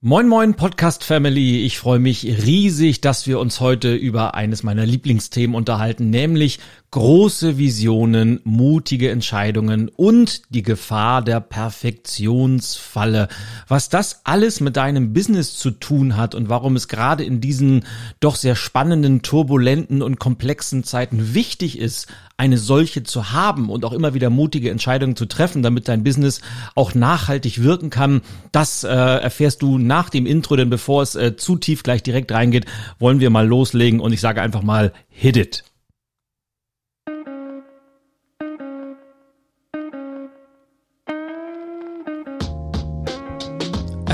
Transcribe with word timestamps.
Moin 0.00 0.28
moin 0.28 0.54
Podcast 0.54 1.02
Family, 1.02 1.64
ich 1.64 1.76
freue 1.76 1.98
mich 1.98 2.22
riesig, 2.22 3.00
dass 3.00 3.26
wir 3.26 3.40
uns 3.40 3.58
heute 3.58 3.96
über 3.96 4.36
eines 4.36 4.62
meiner 4.62 4.86
Lieblingsthemen 4.86 5.56
unterhalten, 5.56 6.08
nämlich 6.08 6.60
große 6.90 7.58
Visionen, 7.58 8.40
mutige 8.44 9.10
Entscheidungen 9.10 9.90
und 9.90 10.42
die 10.54 10.62
Gefahr 10.62 11.22
der 11.22 11.40
Perfektionsfalle. 11.40 13.28
Was 13.68 13.90
das 13.90 14.22
alles 14.24 14.60
mit 14.60 14.76
deinem 14.76 15.12
Business 15.12 15.58
zu 15.58 15.70
tun 15.70 16.16
hat 16.16 16.34
und 16.34 16.48
warum 16.48 16.76
es 16.76 16.88
gerade 16.88 17.24
in 17.24 17.42
diesen 17.42 17.84
doch 18.20 18.36
sehr 18.36 18.56
spannenden, 18.56 19.20
turbulenten 19.20 20.00
und 20.00 20.18
komplexen 20.18 20.82
Zeiten 20.82 21.34
wichtig 21.34 21.78
ist, 21.78 22.06
eine 22.38 22.56
solche 22.56 23.02
zu 23.02 23.32
haben 23.32 23.68
und 23.68 23.84
auch 23.84 23.92
immer 23.92 24.14
wieder 24.14 24.30
mutige 24.30 24.70
Entscheidungen 24.70 25.16
zu 25.16 25.26
treffen, 25.26 25.62
damit 25.62 25.88
dein 25.88 26.04
Business 26.04 26.40
auch 26.74 26.94
nachhaltig 26.94 27.62
wirken 27.62 27.90
kann, 27.90 28.22
das 28.50 28.84
äh, 28.84 28.88
erfährst 28.88 29.60
du 29.60 29.76
nach 29.76 30.08
dem 30.08 30.24
Intro, 30.24 30.56
denn 30.56 30.70
bevor 30.70 31.02
es 31.02 31.16
äh, 31.16 31.36
zu 31.36 31.56
tief 31.56 31.82
gleich 31.82 32.02
direkt 32.02 32.32
reingeht, 32.32 32.64
wollen 32.98 33.20
wir 33.20 33.28
mal 33.28 33.46
loslegen 33.46 34.00
und 34.00 34.12
ich 34.12 34.20
sage 34.20 34.40
einfach 34.40 34.62
mal, 34.62 34.94
hit 35.10 35.36
it. 35.36 35.64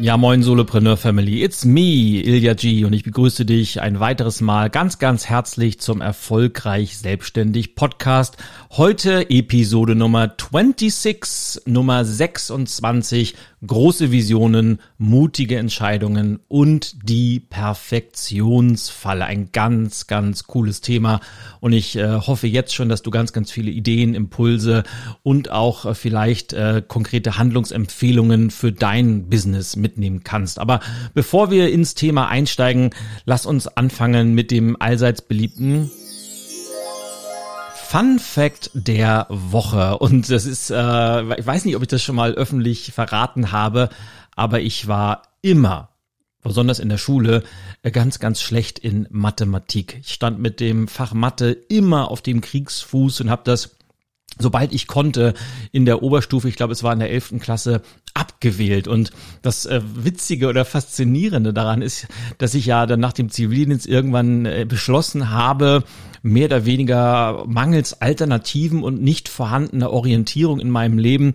Ja, 0.00 0.16
moin 0.16 0.42
Solopreneur 0.42 0.96
Family, 0.96 1.44
it's 1.44 1.64
me, 1.64 2.20
Ilya 2.20 2.54
G. 2.54 2.84
und 2.84 2.92
ich 2.92 3.04
begrüße 3.04 3.44
dich 3.44 3.80
ein 3.80 4.00
weiteres 4.00 4.40
Mal 4.40 4.68
ganz, 4.68 4.98
ganz 4.98 5.26
herzlich 5.26 5.78
zum 5.78 6.00
Erfolgreich 6.00 6.98
Selbstständig 6.98 7.76
Podcast. 7.76 8.36
Heute 8.72 9.30
Episode 9.30 9.94
Nummer 9.94 10.34
26, 10.36 11.66
Nummer 11.66 12.04
26 12.04 13.36
große 13.66 14.10
Visionen, 14.10 14.80
mutige 14.98 15.58
Entscheidungen 15.58 16.40
und 16.48 17.08
die 17.08 17.40
Perfektionsfalle. 17.40 19.24
Ein 19.24 19.50
ganz, 19.52 20.06
ganz 20.06 20.44
cooles 20.44 20.80
Thema. 20.80 21.20
Und 21.60 21.72
ich 21.72 21.96
äh, 21.96 22.20
hoffe 22.20 22.46
jetzt 22.46 22.74
schon, 22.74 22.88
dass 22.88 23.02
du 23.02 23.10
ganz, 23.10 23.32
ganz 23.32 23.50
viele 23.50 23.70
Ideen, 23.70 24.14
Impulse 24.14 24.84
und 25.22 25.50
auch 25.50 25.86
äh, 25.86 25.94
vielleicht 25.94 26.52
äh, 26.52 26.82
konkrete 26.86 27.38
Handlungsempfehlungen 27.38 28.50
für 28.50 28.72
dein 28.72 29.28
Business 29.28 29.76
mitnehmen 29.76 30.22
kannst. 30.24 30.58
Aber 30.58 30.80
bevor 31.14 31.50
wir 31.50 31.70
ins 31.70 31.94
Thema 31.94 32.28
einsteigen, 32.28 32.90
lass 33.24 33.46
uns 33.46 33.66
anfangen 33.68 34.34
mit 34.34 34.50
dem 34.50 34.80
allseits 34.80 35.22
beliebten 35.22 35.90
Fun 37.94 38.18
Fact 38.18 38.72
der 38.74 39.28
Woche. 39.28 39.98
Und 39.98 40.28
das 40.28 40.46
ist, 40.46 40.68
äh, 40.70 41.38
ich 41.38 41.46
weiß 41.46 41.64
nicht, 41.64 41.76
ob 41.76 41.82
ich 41.82 41.86
das 41.86 42.02
schon 42.02 42.16
mal 42.16 42.34
öffentlich 42.34 42.90
verraten 42.92 43.52
habe, 43.52 43.88
aber 44.34 44.58
ich 44.58 44.88
war 44.88 45.22
immer, 45.42 45.90
besonders 46.42 46.80
in 46.80 46.88
der 46.88 46.98
Schule, 46.98 47.44
ganz, 47.84 48.18
ganz 48.18 48.42
schlecht 48.42 48.80
in 48.80 49.06
Mathematik. 49.10 50.00
Ich 50.00 50.12
stand 50.12 50.40
mit 50.40 50.58
dem 50.58 50.88
Fach 50.88 51.14
Mathe 51.14 51.52
immer 51.52 52.10
auf 52.10 52.20
dem 52.20 52.40
Kriegsfuß 52.40 53.20
und 53.20 53.30
habe 53.30 53.42
das 53.44 53.76
sobald 54.38 54.72
ich 54.72 54.86
konnte 54.86 55.34
in 55.72 55.84
der 55.84 56.02
Oberstufe, 56.02 56.48
ich 56.48 56.56
glaube 56.56 56.72
es 56.72 56.82
war 56.82 56.92
in 56.92 56.98
der 56.98 57.10
elften 57.10 57.40
Klasse, 57.40 57.82
abgewählt. 58.14 58.86
Und 58.86 59.10
das 59.42 59.66
äh, 59.66 59.80
Witzige 59.96 60.48
oder 60.48 60.64
Faszinierende 60.64 61.52
daran 61.52 61.82
ist, 61.82 62.06
dass 62.38 62.54
ich 62.54 62.66
ja 62.66 62.86
dann 62.86 63.00
nach 63.00 63.12
dem 63.12 63.28
Zivildienst 63.28 63.86
irgendwann 63.86 64.46
äh, 64.46 64.64
beschlossen 64.68 65.30
habe, 65.30 65.82
mehr 66.22 66.46
oder 66.46 66.64
weniger 66.64 67.44
mangels 67.46 68.00
Alternativen 68.00 68.82
und 68.82 69.02
nicht 69.02 69.28
vorhandener 69.28 69.90
Orientierung 69.90 70.58
in 70.58 70.70
meinem 70.70 70.96
Leben. 70.96 71.34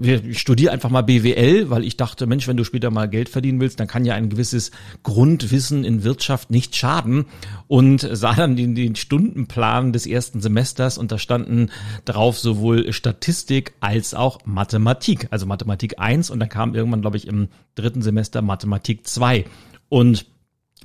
Ich 0.00 0.38
studiere 0.38 0.70
einfach 0.70 0.90
mal 0.90 1.02
BWL, 1.02 1.70
weil 1.70 1.82
ich 1.82 1.96
dachte, 1.96 2.26
Mensch, 2.26 2.46
wenn 2.46 2.56
du 2.56 2.62
später 2.62 2.92
mal 2.92 3.08
Geld 3.08 3.28
verdienen 3.28 3.60
willst, 3.60 3.80
dann 3.80 3.88
kann 3.88 4.04
ja 4.04 4.14
ein 4.14 4.28
gewisses 4.28 4.70
Grundwissen 5.02 5.84
in 5.84 6.04
Wirtschaft 6.04 6.52
nicht 6.52 6.76
schaden. 6.76 7.24
Und 7.66 8.08
sah 8.12 8.34
dann 8.34 8.54
den, 8.54 8.76
den 8.76 8.94
Stundenplan 8.94 9.92
des 9.92 10.06
ersten 10.06 10.40
Semesters 10.40 10.98
und 10.98 11.10
da 11.10 11.18
standen 11.18 11.70
drauf 12.04 12.37
sowohl 12.40 12.92
Statistik 12.92 13.74
als 13.80 14.14
auch 14.14 14.38
Mathematik. 14.44 15.28
Also 15.30 15.46
Mathematik 15.46 15.98
1 15.98 16.30
und 16.30 16.40
dann 16.40 16.48
kam 16.48 16.74
irgendwann, 16.74 17.00
glaube 17.00 17.16
ich, 17.16 17.26
im 17.26 17.48
dritten 17.74 18.02
Semester 18.02 18.42
Mathematik 18.42 19.06
2. 19.06 19.44
Und 19.88 20.26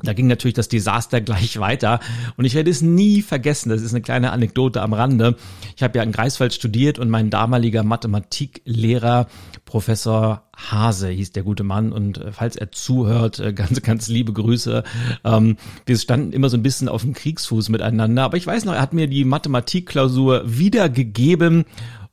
da 0.03 0.13
ging 0.13 0.27
natürlich 0.27 0.53
das 0.53 0.67
Desaster 0.67 1.21
gleich 1.21 1.59
weiter 1.59 1.99
und 2.37 2.45
ich 2.45 2.55
werde 2.55 2.69
es 2.69 2.81
nie 2.81 3.21
vergessen. 3.21 3.69
Das 3.69 3.81
ist 3.81 3.93
eine 3.93 4.01
kleine 4.01 4.31
Anekdote 4.31 4.81
am 4.81 4.93
Rande. 4.93 5.35
Ich 5.75 5.83
habe 5.83 5.97
ja 5.97 6.03
in 6.03 6.11
Greifswald 6.11 6.53
studiert 6.53 6.99
und 6.99 7.09
mein 7.09 7.29
damaliger 7.29 7.83
Mathematiklehrer, 7.83 9.27
Professor 9.65 10.43
Hase 10.55 11.09
hieß 11.09 11.31
der 11.31 11.43
gute 11.43 11.63
Mann 11.63 11.91
und 11.91 12.19
äh, 12.19 12.31
falls 12.31 12.55
er 12.55 12.71
zuhört, 12.71 13.39
äh, 13.39 13.53
ganz, 13.53 13.81
ganz 13.81 14.07
liebe 14.07 14.33
Grüße. 14.33 14.83
Ähm, 15.23 15.57
wir 15.85 15.97
standen 15.97 16.31
immer 16.31 16.49
so 16.49 16.57
ein 16.57 16.63
bisschen 16.63 16.89
auf 16.89 17.01
dem 17.01 17.13
Kriegsfuß 17.13 17.69
miteinander, 17.69 18.23
aber 18.23 18.37
ich 18.37 18.45
weiß 18.45 18.65
noch, 18.65 18.73
er 18.73 18.81
hat 18.81 18.93
mir 18.93 19.07
die 19.07 19.25
Mathematikklausur 19.25 20.43
wiedergegeben 20.45 21.65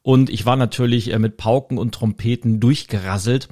und 0.03 0.31
ich 0.31 0.47
war 0.47 0.57
natürlich 0.57 1.13
äh, 1.13 1.19
mit 1.19 1.37
Pauken 1.37 1.77
und 1.77 1.93
Trompeten 1.95 2.61
durchgerasselt 2.61 3.49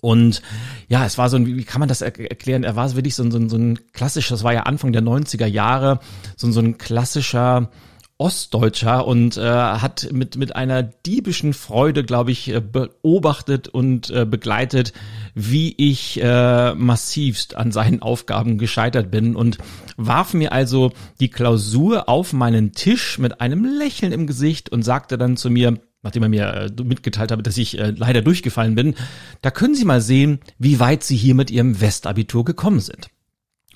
und 0.00 0.42
ja, 0.88 1.04
es 1.04 1.18
war 1.18 1.28
so 1.30 1.36
ein, 1.36 1.46
wie 1.46 1.64
kann 1.64 1.80
man 1.80 1.88
das 1.88 2.02
erklären? 2.02 2.64
Er 2.64 2.76
war 2.76 2.94
wirklich 2.94 3.14
so 3.14 3.22
ein, 3.22 3.30
so 3.30 3.38
ein, 3.38 3.48
so 3.48 3.56
ein 3.56 3.78
klassischer, 3.92 4.34
das 4.34 4.44
war 4.44 4.52
ja 4.52 4.64
Anfang 4.64 4.92
der 4.92 5.02
90er 5.02 5.46
Jahre, 5.46 6.00
so 6.36 6.46
ein, 6.46 6.52
so 6.52 6.60
ein 6.60 6.78
klassischer 6.78 7.70
Ostdeutscher 8.18 9.06
und 9.06 9.36
äh, 9.36 9.42
hat 9.42 10.08
mit, 10.10 10.36
mit 10.36 10.56
einer 10.56 10.82
diebischen 10.82 11.52
Freude, 11.52 12.02
glaube 12.02 12.30
ich, 12.30 12.48
äh, 12.48 12.60
beobachtet 12.60 13.68
und 13.68 14.08
äh, 14.08 14.24
begleitet, 14.24 14.94
wie 15.34 15.74
ich 15.76 16.22
äh, 16.22 16.74
massivst 16.74 17.56
an 17.56 17.72
seinen 17.72 18.00
Aufgaben 18.00 18.56
gescheitert 18.56 19.10
bin 19.10 19.36
und 19.36 19.58
warf 19.98 20.32
mir 20.32 20.52
also 20.52 20.92
die 21.20 21.28
Klausur 21.28 22.08
auf 22.08 22.32
meinen 22.32 22.72
Tisch 22.72 23.18
mit 23.18 23.42
einem 23.42 23.64
Lächeln 23.64 24.12
im 24.12 24.26
Gesicht 24.26 24.70
und 24.70 24.82
sagte 24.82 25.18
dann 25.18 25.36
zu 25.36 25.50
mir, 25.50 25.78
nachdem 26.06 26.22
er 26.22 26.28
mir 26.28 26.46
äh, 26.78 26.82
mitgeteilt 26.82 27.32
habe, 27.32 27.42
dass 27.42 27.58
ich 27.58 27.78
äh, 27.78 27.92
leider 27.96 28.22
durchgefallen 28.22 28.76
bin, 28.76 28.94
da 29.42 29.50
können 29.50 29.74
Sie 29.74 29.84
mal 29.84 30.00
sehen, 30.00 30.38
wie 30.58 30.78
weit 30.78 31.02
Sie 31.02 31.16
hier 31.16 31.34
mit 31.34 31.50
Ihrem 31.50 31.80
Westabitur 31.80 32.44
gekommen 32.44 32.80
sind. 32.80 33.08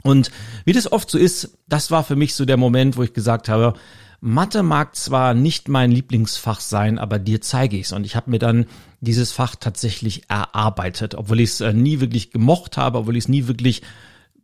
Und 0.03 0.31
wie 0.65 0.73
das 0.73 0.91
oft 0.91 1.11
so 1.11 1.19
ist, 1.19 1.59
das 1.69 1.91
war 1.91 2.05
für 2.05 2.17
mich 2.17 2.35
so 2.35 2.45
der 2.45 2.57
Moment, 2.57 2.97
wo 2.97 3.03
ich 3.03 3.13
gesagt 3.13 3.49
habe, 3.49 3.75
Mathe 4.21 4.63
mag 4.63 4.95
zwar 4.97 5.34
nicht 5.34 5.69
mein 5.69 5.91
Lieblingsfach 5.91 6.60
sein, 6.60 6.99
aber 6.99 7.19
dir 7.19 7.41
zeige 7.41 7.77
ich's. 7.77 7.93
Und 7.93 8.04
ich 8.04 8.15
habe 8.16 8.31
mir 8.31 8.39
dann 8.39 8.66
dieses 9.01 9.33
Fach 9.33 9.57
tatsächlich 9.57 10.28
erarbeitet, 10.28 11.16
obwohl 11.16 11.41
ich 11.41 11.51
es 11.51 11.60
äh, 11.60 11.72
nie 11.72 12.01
wirklich 12.01 12.31
gemocht 12.31 12.77
habe, 12.77 12.99
obwohl 12.99 13.16
ich 13.16 13.25
es 13.25 13.28
nie 13.28 13.49
wirklich 13.49 13.83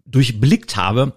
durchblickt 0.07 0.77
habe, 0.77 1.13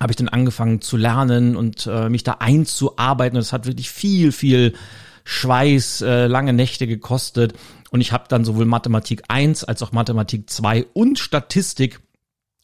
habe 0.00 0.12
ich 0.12 0.16
dann 0.16 0.28
angefangen 0.28 0.80
zu 0.80 0.96
lernen 0.96 1.56
und 1.56 1.86
äh, 1.86 2.08
mich 2.10 2.24
da 2.24 2.32
einzuarbeiten. 2.40 3.36
Und 3.36 3.42
es 3.42 3.52
hat 3.52 3.66
wirklich 3.66 3.90
viel, 3.90 4.32
viel 4.32 4.74
Schweiß, 5.24 6.02
äh, 6.02 6.26
lange 6.26 6.52
Nächte 6.52 6.86
gekostet. 6.86 7.54
Und 7.90 8.00
ich 8.00 8.12
habe 8.12 8.24
dann 8.28 8.44
sowohl 8.44 8.64
Mathematik 8.64 9.22
1 9.28 9.64
als 9.64 9.82
auch 9.82 9.92
Mathematik 9.92 10.48
2 10.48 10.86
und 10.94 11.18
Statistik 11.18 12.00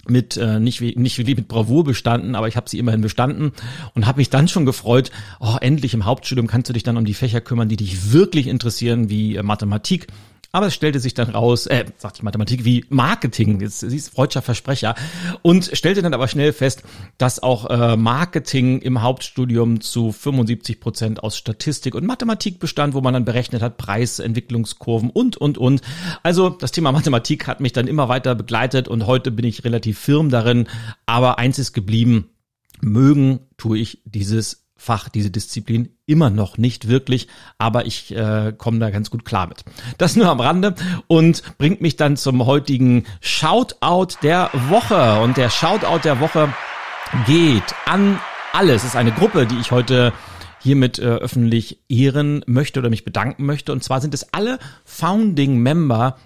mit 0.07 0.37
äh, 0.37 0.59
nicht 0.59 0.81
wie 0.81 0.95
nicht 0.97 1.19
wie 1.19 1.35
mit 1.35 1.49
Bravour 1.49 1.85
bestanden, 1.85 2.35
aber 2.35 2.49
ich 2.49 2.57
habe 2.57 2.69
sie 2.69 2.79
immerhin 2.79 3.03
bestanden 3.03 3.53
und 3.95 4.07
habe 4.07 4.19
mich 4.19 4.31
dann 4.31 4.49
schon 4.49 4.65
gefreut, 4.65 5.11
oh 5.41 5.57
endlich 5.61 5.93
im 5.93 6.07
Hauptstudium 6.07 6.47
kannst 6.47 6.69
du 6.69 6.73
dich 6.73 6.83
dann 6.83 6.97
um 6.97 7.05
die 7.05 7.15
Fächer 7.15 7.41
kümmern, 7.41 7.69
die 7.69 7.77
dich 7.77 8.13
wirklich 8.13 8.47
interessieren, 8.47 9.11
wie 9.11 9.37
äh, 9.37 9.43
Mathematik 9.43 10.07
Aber 10.51 10.67
es 10.69 10.75
stellte 10.75 10.99
sich 10.99 11.13
dann 11.13 11.29
raus, 11.29 11.67
äh, 11.67 11.85
sagt 11.99 12.19
die 12.19 12.25
Mathematik, 12.25 12.65
wie 12.65 12.85
Marketing, 12.89 13.67
sie 13.69 13.97
ist 13.97 14.15
freudscher 14.15 14.41
Versprecher, 14.41 14.95
und 15.43 15.71
stellte 15.75 16.01
dann 16.01 16.15
aber 16.15 16.27
schnell 16.27 16.55
fest, 16.55 16.83
dass 17.19 17.43
auch 17.43 17.69
äh, 17.69 17.97
Marketing 17.97 18.81
im 18.81 19.03
Hauptstudium 19.03 19.83
zu 19.83 20.11
75 20.11 20.81
Prozent 20.81 21.23
aus 21.23 21.37
Statistik 21.37 21.95
und 21.95 22.07
Mathematik 22.07 22.61
bestand, 22.61 22.95
wo 22.95 23.03
man 23.03 23.13
dann 23.13 23.27
berechnet 23.27 23.61
hat, 23.61 23.77
Preisentwicklungskurven 23.77 25.11
und, 25.11 25.37
und, 25.37 25.59
und. 25.59 25.83
Also 26.23 26.49
das 26.49 26.73
Thema 26.73 26.93
Mathematik 26.93 27.47
hat 27.47 27.61
mich 27.61 27.73
dann 27.75 27.87
immer 27.87 28.09
weiter 28.09 28.35
begleitet 28.35 28.89
und 28.89 29.07
heute 29.07 29.31
bin 29.31 29.45
ich 29.45 29.65
relativ 29.65 29.99
firm 29.99 30.31
darin, 30.31 30.67
aber 31.05 31.39
eins 31.39 31.59
ist 31.59 31.75
geblieben, 31.75 32.31
mögen 32.81 33.41
tue 33.59 33.79
ich 33.79 34.01
dieses 34.07 34.68
Fach, 34.81 35.09
diese 35.09 35.31
Disziplin 35.31 35.89
immer 36.07 36.31
noch 36.31 36.57
nicht 36.57 36.87
wirklich, 36.87 37.27
aber 37.59 37.85
ich 37.85 38.15
äh, 38.15 38.55
komme 38.57 38.79
da 38.79 38.91
ganz 38.91 39.11
gut 39.11 39.25
klar 39.25 39.49
mit. 39.49 39.65
Das 39.99 40.15
nur 40.15 40.29
am 40.29 40.41
Rande 40.41 40.77
und 41.09 41.43
bringt 41.59 41.81
mich 41.81 41.97
dann 41.97 42.17
zum 42.17 42.47
heutigen 42.47 43.05
Shoutout 43.21 44.19
der 44.23 44.51
Woche. 44.69 45.21
Und 45.21 45.37
der 45.37 45.51
Shoutout 45.51 46.05
der 46.05 46.21
Woche 46.21 46.55
geht 47.27 47.75
an 47.87 48.21
alles. 48.53 48.83
Es 48.83 48.91
ist 48.91 48.97
eine 48.97 49.13
Gruppe, 49.13 49.47
die 49.47 49.59
ich 49.59 49.73
heute 49.73 50.13
hiermit 50.61 51.01
äh, 51.01 51.07
öffentlich 51.07 51.81
ehren 51.89 52.45
möchte 52.47 52.79
oder 52.79 52.89
mich 52.89 53.05
bedanken 53.05 53.47
möchte. 53.47 53.73
Und 53.73 53.83
zwar 53.83 54.01
sind 54.01 54.15
es 54.15 54.33
alle 54.33 54.61
Founding 54.85 55.59
Member 55.59 56.17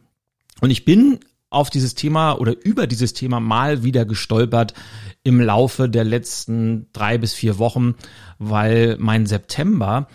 Und 0.60 0.70
ich 0.70 0.84
bin 0.84 1.20
auf 1.50 1.70
dieses 1.70 1.94
Thema 1.94 2.34
oder 2.34 2.54
über 2.64 2.86
dieses 2.86 3.14
Thema 3.14 3.40
mal 3.40 3.82
wieder 3.84 4.04
gestolpert 4.04 4.74
im 5.22 5.40
Laufe 5.40 5.88
der 5.88 6.04
letzten 6.04 6.86
drei 6.92 7.16
bis 7.16 7.32
vier 7.32 7.58
Wochen, 7.58 7.94
weil 8.38 8.96
mein 8.98 9.26
September 9.26 10.08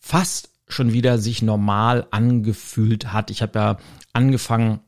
fast 0.00 0.50
schon 0.68 0.92
wieder 0.92 1.18
sich 1.18 1.42
normal 1.42 2.06
angefühlt 2.10 3.12
hat. 3.12 3.30
Ich 3.30 3.42
habe 3.42 3.58
ja 3.58 3.78
angefangen, 4.12 4.80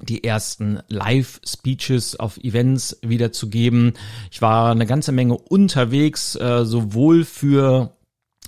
die 0.00 0.24
ersten 0.24 0.80
Live-Speeches 0.88 2.18
auf 2.18 2.38
Events 2.38 2.98
wiederzugeben. 3.02 3.94
Ich 4.30 4.42
war 4.42 4.70
eine 4.70 4.86
ganze 4.86 5.12
Menge 5.12 5.36
unterwegs, 5.36 6.34
äh, 6.36 6.64
sowohl 6.64 7.24
für 7.24 7.96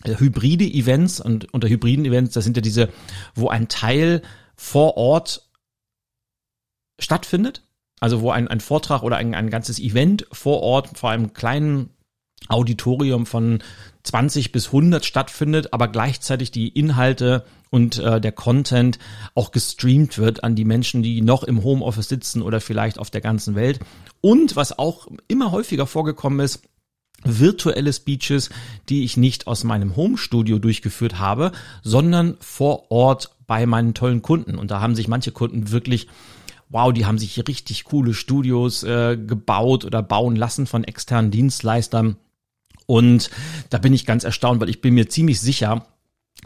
äh, 0.05 0.17
hybride 0.17 0.65
Events 0.65 1.21
und 1.21 1.53
unter 1.55 1.69
hybriden 1.69 2.05
Events, 2.05 2.35
das 2.35 2.45
sind 2.45 2.57
ja 2.57 2.63
diese, 2.63 2.89
wo 3.35 3.49
ein 3.49 3.69
Teil 3.69 4.23
vor 4.57 4.97
Ort 4.97 5.49
stattfindet. 6.99 7.63
Also 8.01 8.21
wo 8.21 8.31
ein, 8.31 8.49
ein 8.49 8.61
Vortrag 8.61 9.03
oder 9.03 9.17
ein, 9.17 9.35
ein 9.35 9.49
ganzes 9.49 9.79
Event 9.79 10.27
vor 10.31 10.61
Ort 10.61 10.99
vor 10.99 11.11
einem 11.11 11.33
kleinen 11.33 11.91
Auditorium 12.49 13.27
von 13.27 13.63
20 14.03 14.53
bis 14.53 14.67
100 14.67 15.05
stattfindet, 15.05 15.73
aber 15.73 15.89
gleichzeitig 15.89 16.51
die 16.51 16.69
Inhalte 16.69 17.45
und 17.71 17.99
äh, 17.99 18.21
der 18.21 18.33
Content 18.33 18.99
auch 19.35 19.51
gestreamt 19.51 20.19
wird 20.19 20.45
an 20.45 20.55
die 20.55 20.65
Menschen, 20.65 21.03
die 21.03 21.23
noch 21.23 21.43
im 21.43 21.65
Homeoffice 21.65 22.09
sitzen 22.09 22.43
oder 22.43 22.61
vielleicht 22.61 22.99
auf 22.99 23.11
der 23.11 23.23
ganzen 23.23 23.55
Welt. 23.55 23.81
Und 24.21 24.57
was 24.57 24.79
auch 24.79 25.09
immer 25.27 25.53
häufiger 25.53 25.87
vorgekommen 25.87 26.41
ist, 26.41 26.63
virtuelle 27.25 27.93
Speeches, 27.93 28.51
die 28.91 29.05
ich 29.05 29.17
nicht 29.17 29.47
aus 29.47 29.65
meinem 29.65 29.97
Home-Studio 29.97 30.59
durchgeführt 30.59 31.19
habe, 31.19 31.53
sondern 31.83 32.37
vor 32.41 32.91
Ort 32.91 33.35
bei 33.47 33.65
meinen 33.65 33.95
tollen 33.95 34.21
Kunden. 34.21 34.57
Und 34.57 34.71
da 34.71 34.81
haben 34.81 34.95
sich 34.95 35.09
manche 35.09 35.33
Kunden 35.33 35.71
wirklich 35.71 36.09
wow, 36.75 36.93
die 36.93 37.07
haben 37.07 37.19
sich 37.19 37.47
richtig 37.47 37.85
coole 37.85 38.15
Studios 38.15 38.83
äh, 38.83 39.17
gebaut 39.17 39.85
oder 39.85 40.03
bauen 40.03 40.35
lassen 40.35 40.67
von 40.67 40.83
externen 40.83 41.31
Dienstleistern. 41.31 42.17
Und 42.87 43.31
da 43.71 43.79
bin 43.79 43.93
ich 43.93 44.07
ganz 44.07 44.25
erstaunt, 44.25 44.61
weil 44.61 44.69
ich 44.69 44.81
bin 44.81 44.95
mir 44.95 45.09
ziemlich 45.09 45.41
sicher, 45.41 45.87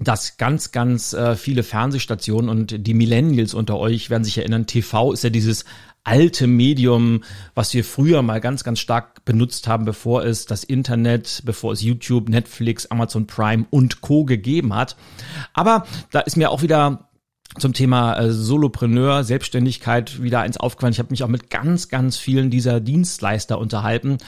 dass 0.00 0.36
ganz, 0.36 0.70
ganz 0.70 1.12
äh, 1.12 1.34
viele 1.34 1.62
Fernsehstationen 1.62 2.48
und 2.50 2.86
die 2.86 2.94
Millennials 2.94 3.54
unter 3.54 3.78
euch 3.78 4.10
werden 4.10 4.24
sich 4.24 4.38
erinnern, 4.38 4.66
TV 4.66 5.12
ist 5.12 5.24
ja 5.24 5.30
dieses 5.30 5.64
alte 6.04 6.46
Medium, 6.46 7.22
was 7.54 7.74
wir 7.74 7.84
früher 7.84 8.22
mal 8.22 8.40
ganz, 8.40 8.64
ganz 8.64 8.78
stark 8.78 9.24
benutzt 9.24 9.68
haben, 9.68 9.84
bevor 9.84 10.24
es 10.24 10.46
das 10.46 10.64
Internet, 10.64 11.42
bevor 11.44 11.72
es 11.72 11.82
YouTube, 11.82 12.30
Netflix, 12.30 12.86
Amazon 12.86 13.26
Prime 13.26 13.66
und 13.70 14.00
Co. 14.00 14.24
gegeben 14.24 14.74
hat. 14.74 14.96
Aber 15.52 15.86
da 16.10 16.20
ist 16.20 16.36
mir 16.36 16.50
auch 16.50 16.62
wieder 16.62 17.07
zum 17.58 17.72
Thema 17.72 18.18
äh, 18.18 18.30
Solopreneur, 18.30 19.24
Selbstständigkeit 19.24 20.22
wieder 20.22 20.40
eins 20.40 20.58
aufgefallen. 20.58 20.92
Ich 20.92 20.98
habe 20.98 21.10
mich 21.10 21.24
auch 21.24 21.28
mit 21.28 21.50
ganz, 21.50 21.88
ganz 21.88 22.16
vielen 22.16 22.50
dieser 22.50 22.80
Dienstleister 22.80 23.58
unterhalten 23.58 24.18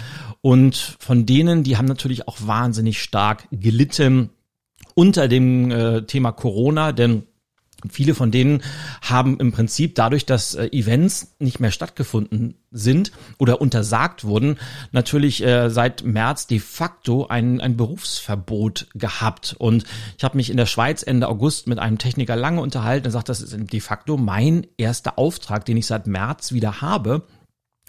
und 0.40 0.96
von 0.98 1.26
denen, 1.26 1.62
die 1.62 1.76
haben 1.76 1.86
natürlich 1.86 2.28
auch 2.28 2.38
wahnsinnig 2.40 3.02
stark 3.02 3.46
gelitten 3.50 4.30
unter 4.94 5.28
dem 5.28 5.70
äh, 5.70 6.02
Thema 6.02 6.32
Corona, 6.32 6.92
denn 6.92 7.24
Viele 7.88 8.14
von 8.14 8.30
denen 8.30 8.62
haben 9.00 9.38
im 9.38 9.52
Prinzip 9.52 9.94
dadurch, 9.94 10.26
dass 10.26 10.54
äh, 10.54 10.66
Events 10.66 11.34
nicht 11.38 11.60
mehr 11.60 11.70
stattgefunden 11.70 12.54
sind 12.70 13.12
oder 13.38 13.60
untersagt 13.60 14.24
wurden, 14.24 14.58
natürlich 14.92 15.42
äh, 15.44 15.70
seit 15.70 16.04
März 16.04 16.46
de 16.46 16.58
facto 16.58 17.26
ein, 17.26 17.60
ein 17.60 17.76
Berufsverbot 17.76 18.88
gehabt. 18.94 19.56
Und 19.58 19.84
ich 20.18 20.24
habe 20.24 20.36
mich 20.36 20.50
in 20.50 20.56
der 20.56 20.66
Schweiz 20.66 21.02
Ende 21.02 21.28
August 21.28 21.66
mit 21.66 21.78
einem 21.78 21.98
Techniker 21.98 22.36
lange 22.36 22.60
unterhalten 22.60 23.06
und 23.06 23.12
sagt, 23.12 23.28
das 23.28 23.40
ist 23.40 23.56
de 23.72 23.80
facto 23.80 24.16
mein 24.16 24.66
erster 24.76 25.18
Auftrag, 25.18 25.64
den 25.64 25.76
ich 25.76 25.86
seit 25.86 26.06
März 26.06 26.52
wieder 26.52 26.80
habe. 26.80 27.22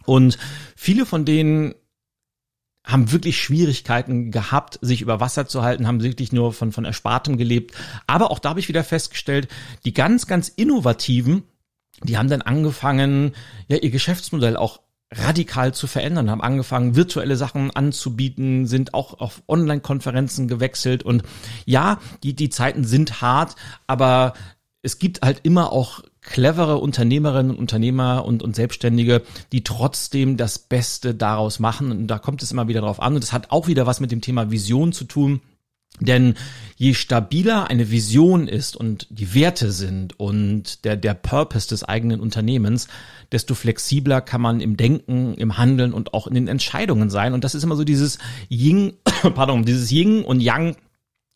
Und 0.05 0.37
viele 0.75 1.05
von 1.05 1.25
denen 1.25 1.75
haben 2.83 3.11
wirklich 3.11 3.39
Schwierigkeiten 3.39 4.31
gehabt, 4.31 4.79
sich 4.81 5.01
über 5.01 5.19
Wasser 5.19 5.47
zu 5.47 5.61
halten, 5.61 5.87
haben 5.87 6.01
wirklich 6.01 6.31
nur 6.31 6.51
von, 6.51 6.71
von 6.71 6.85
Erspartem 6.85 7.37
gelebt. 7.37 7.75
Aber 8.07 8.31
auch 8.31 8.39
da 8.39 8.49
habe 8.49 8.59
ich 8.59 8.69
wieder 8.69 8.83
festgestellt, 8.83 9.47
die 9.85 9.93
ganz, 9.93 10.27
ganz 10.27 10.49
innovativen, 10.49 11.43
die 12.03 12.17
haben 12.17 12.29
dann 12.29 12.41
angefangen, 12.41 13.33
ja, 13.67 13.77
ihr 13.77 13.91
Geschäftsmodell 13.91 14.57
auch 14.57 14.81
radikal 15.13 15.73
zu 15.73 15.87
verändern, 15.87 16.31
haben 16.31 16.41
angefangen, 16.41 16.95
virtuelle 16.95 17.35
Sachen 17.35 17.69
anzubieten, 17.71 18.65
sind 18.65 18.93
auch 18.93 19.19
auf 19.19 19.43
Online-Konferenzen 19.47 20.47
gewechselt 20.47 21.03
und 21.03 21.23
ja, 21.65 21.99
die, 22.23 22.33
die 22.33 22.49
Zeiten 22.49 22.85
sind 22.85 23.21
hart, 23.21 23.55
aber 23.87 24.33
es 24.81 24.99
gibt 24.99 25.21
halt 25.21 25.41
immer 25.43 25.71
auch 25.71 26.01
clevere 26.21 26.77
Unternehmerinnen, 26.77 27.55
Unternehmer 27.55 28.25
und, 28.25 28.43
und 28.43 28.55
Selbstständige, 28.55 29.23
die 29.51 29.63
trotzdem 29.63 30.37
das 30.37 30.59
Beste 30.59 31.15
daraus 31.15 31.59
machen. 31.59 31.91
Und 31.91 32.07
da 32.07 32.19
kommt 32.19 32.43
es 32.43 32.51
immer 32.51 32.67
wieder 32.67 32.81
drauf 32.81 33.01
an. 33.01 33.15
Und 33.15 33.23
das 33.23 33.33
hat 33.33 33.51
auch 33.51 33.67
wieder 33.67 33.87
was 33.87 33.99
mit 33.99 34.11
dem 34.11 34.21
Thema 34.21 34.51
Vision 34.51 34.93
zu 34.93 35.05
tun. 35.05 35.41
Denn 35.99 36.35
je 36.77 36.93
stabiler 36.93 37.69
eine 37.69 37.91
Vision 37.91 38.47
ist 38.47 38.75
und 38.75 39.07
die 39.09 39.35
Werte 39.35 39.71
sind 39.71 40.19
und 40.19 40.85
der, 40.85 40.95
der 40.95 41.13
Purpose 41.13 41.67
des 41.67 41.83
eigenen 41.83 42.21
Unternehmens, 42.21 42.87
desto 43.31 43.53
flexibler 43.53 44.21
kann 44.21 44.41
man 44.41 44.61
im 44.61 44.77
Denken, 44.77 45.35
im 45.35 45.57
Handeln 45.57 45.93
und 45.93 46.13
auch 46.13 46.27
in 46.27 46.33
den 46.33 46.47
Entscheidungen 46.47 47.09
sein. 47.09 47.33
Und 47.33 47.43
das 47.43 47.55
ist 47.55 47.63
immer 47.63 47.75
so 47.75 47.83
dieses 47.83 48.19
Ying, 48.49 48.93
pardon, 49.35 49.65
dieses 49.65 49.91
Ying 49.91 50.23
und 50.23 50.41
Yang 50.41 50.75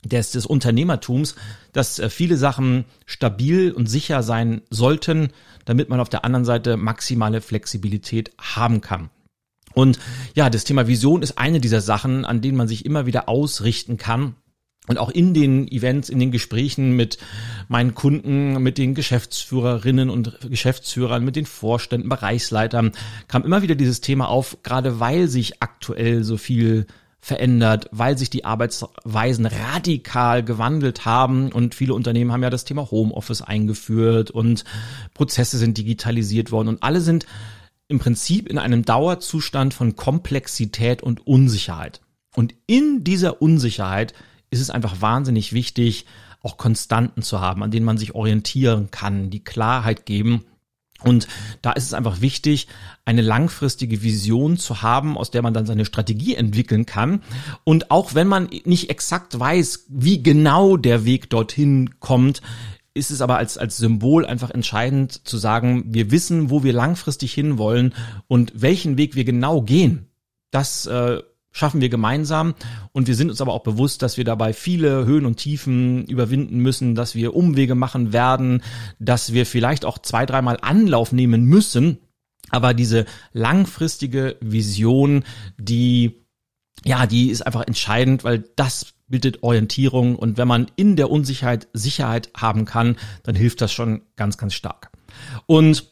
des, 0.05 0.31
des 0.31 0.45
Unternehmertums, 0.45 1.35
dass 1.73 1.99
äh, 1.99 2.09
viele 2.09 2.37
Sachen 2.37 2.85
stabil 3.05 3.71
und 3.71 3.87
sicher 3.87 4.23
sein 4.23 4.61
sollten, 4.69 5.29
damit 5.65 5.89
man 5.89 5.99
auf 5.99 6.09
der 6.09 6.23
anderen 6.23 6.45
Seite 6.45 6.77
maximale 6.77 7.41
Flexibilität 7.41 8.31
haben 8.37 8.81
kann. 8.81 9.09
Und 9.73 9.99
ja, 10.35 10.49
das 10.49 10.63
Thema 10.63 10.87
Vision 10.87 11.21
ist 11.21 11.37
eine 11.37 11.59
dieser 11.59 11.81
Sachen, 11.81 12.23
an 12.23 12.41
denen 12.41 12.57
man 12.57 12.67
sich 12.67 12.85
immer 12.85 13.05
wieder 13.05 13.27
ausrichten 13.27 13.97
kann. 13.97 14.35
Und 14.87 14.99
auch 14.99 15.09
in 15.09 15.33
den 15.33 15.67
Events, 15.67 16.09
in 16.09 16.19
den 16.19 16.31
Gesprächen 16.31 16.95
mit 16.95 17.17
meinen 17.67 17.95
Kunden, 17.95 18.61
mit 18.61 18.77
den 18.77 18.93
Geschäftsführerinnen 18.93 20.11
und 20.11 20.39
Geschäftsführern, 20.47 21.25
mit 21.25 21.35
den 21.35 21.47
Vorständen, 21.47 22.07
Bereichsleitern, 22.07 22.91
kam 23.27 23.43
immer 23.43 23.63
wieder 23.63 23.75
dieses 23.75 24.01
Thema 24.01 24.29
auf, 24.29 24.57
gerade 24.61 24.99
weil 24.99 25.27
sich 25.27 25.63
aktuell 25.63 26.23
so 26.23 26.37
viel 26.37 26.85
verändert, 27.25 27.89
weil 27.91 28.19
sich 28.19 28.29
die 28.29 28.45
Arbeitsweisen 28.45 29.47
radikal 29.47 30.43
gewandelt 30.43 31.05
haben. 31.05 31.51
Und 31.51 31.73
viele 31.73 31.95
Unternehmen 31.95 32.31
haben 32.31 32.43
ja 32.43 32.51
das 32.51 32.65
Thema 32.65 32.91
Homeoffice 32.91 33.41
eingeführt 33.41 34.29
und 34.29 34.63
Prozesse 35.15 35.57
sind 35.57 35.75
digitalisiert 35.79 36.51
worden. 36.51 36.67
Und 36.67 36.83
alle 36.83 37.01
sind 37.01 37.25
im 37.87 37.97
Prinzip 37.97 38.47
in 38.47 38.59
einem 38.59 38.85
Dauerzustand 38.85 39.73
von 39.73 39.95
Komplexität 39.95 41.01
und 41.01 41.25
Unsicherheit. 41.25 41.99
Und 42.35 42.53
in 42.67 43.03
dieser 43.03 43.41
Unsicherheit 43.41 44.13
ist 44.51 44.61
es 44.61 44.69
einfach 44.69 45.01
wahnsinnig 45.01 45.51
wichtig, 45.51 46.05
auch 46.43 46.57
Konstanten 46.57 47.23
zu 47.23 47.41
haben, 47.41 47.63
an 47.63 47.71
denen 47.71 47.87
man 47.87 47.97
sich 47.97 48.13
orientieren 48.13 48.91
kann, 48.91 49.31
die 49.31 49.43
Klarheit 49.43 50.05
geben 50.05 50.45
und 51.05 51.27
da 51.61 51.71
ist 51.71 51.85
es 51.85 51.93
einfach 51.93 52.21
wichtig, 52.21 52.67
eine 53.05 53.21
langfristige 53.21 54.01
Vision 54.01 54.57
zu 54.57 54.81
haben, 54.81 55.17
aus 55.17 55.29
der 55.29 55.43
man 55.43 55.53
dann 55.53 55.65
seine 55.65 55.85
Strategie 55.85 56.35
entwickeln 56.35 56.85
kann. 56.85 57.21
Und 57.63 57.91
auch 57.91 58.15
wenn 58.15 58.27
man 58.27 58.49
nicht 58.65 58.89
exakt 58.89 59.39
weiß, 59.39 59.85
wie 59.89 60.23
genau 60.23 60.77
der 60.77 61.05
Weg 61.05 61.29
dorthin 61.29 61.99
kommt, 61.99 62.41
ist 62.95 63.11
es 63.11 63.21
aber 63.21 63.37
als, 63.37 63.57
als 63.57 63.77
Symbol 63.77 64.25
einfach 64.25 64.49
entscheidend 64.49 65.27
zu 65.27 65.37
sagen, 65.37 65.83
wir 65.93 66.11
wissen, 66.11 66.49
wo 66.49 66.63
wir 66.63 66.73
langfristig 66.73 67.33
hinwollen 67.33 67.93
und 68.27 68.53
welchen 68.55 68.97
Weg 68.97 69.15
wir 69.15 69.25
genau 69.25 69.61
gehen. 69.61 70.07
Das 70.49 70.87
äh, 70.87 71.21
schaffen 71.55 71.79
wir 71.79 71.87
gemeinsam. 71.87 72.53
Und 72.91 73.07
wir 73.07 73.15
sind 73.15 73.29
uns 73.29 73.39
aber 73.39 73.53
auch 73.53 73.63
bewusst, 73.63 74.01
dass 74.01 74.17
wir 74.17 74.25
dabei 74.25 74.51
viele 74.51 75.05
Höhen 75.05 75.25
und 75.25 75.37
Tiefen 75.37 76.05
überwinden 76.05 76.59
müssen, 76.59 76.95
dass 76.95 77.15
wir 77.15 77.33
Umwege 77.33 77.75
machen 77.75 78.11
werden, 78.11 78.61
dass 78.99 79.31
wir 79.31 79.45
vielleicht 79.45 79.85
auch 79.85 79.97
zwei, 79.97 80.25
dreimal 80.25 80.57
Anlauf 80.61 81.13
nehmen 81.13 81.45
müssen. 81.45 81.99
Aber 82.49 82.73
diese 82.73 83.05
langfristige 83.31 84.35
Vision, 84.41 85.23
die, 85.57 86.25
ja, 86.83 87.07
die 87.07 87.29
ist 87.29 87.47
einfach 87.47 87.65
entscheidend, 87.65 88.25
weil 88.25 88.43
das 88.57 88.93
bildet 89.07 89.41
Orientierung. 89.41 90.17
Und 90.17 90.37
wenn 90.37 90.49
man 90.49 90.67
in 90.75 90.97
der 90.97 91.09
Unsicherheit 91.09 91.69
Sicherheit 91.71 92.31
haben 92.35 92.65
kann, 92.65 92.97
dann 93.23 93.35
hilft 93.35 93.61
das 93.61 93.71
schon 93.71 94.01
ganz, 94.17 94.37
ganz 94.37 94.55
stark. 94.55 94.91
Und 95.45 95.89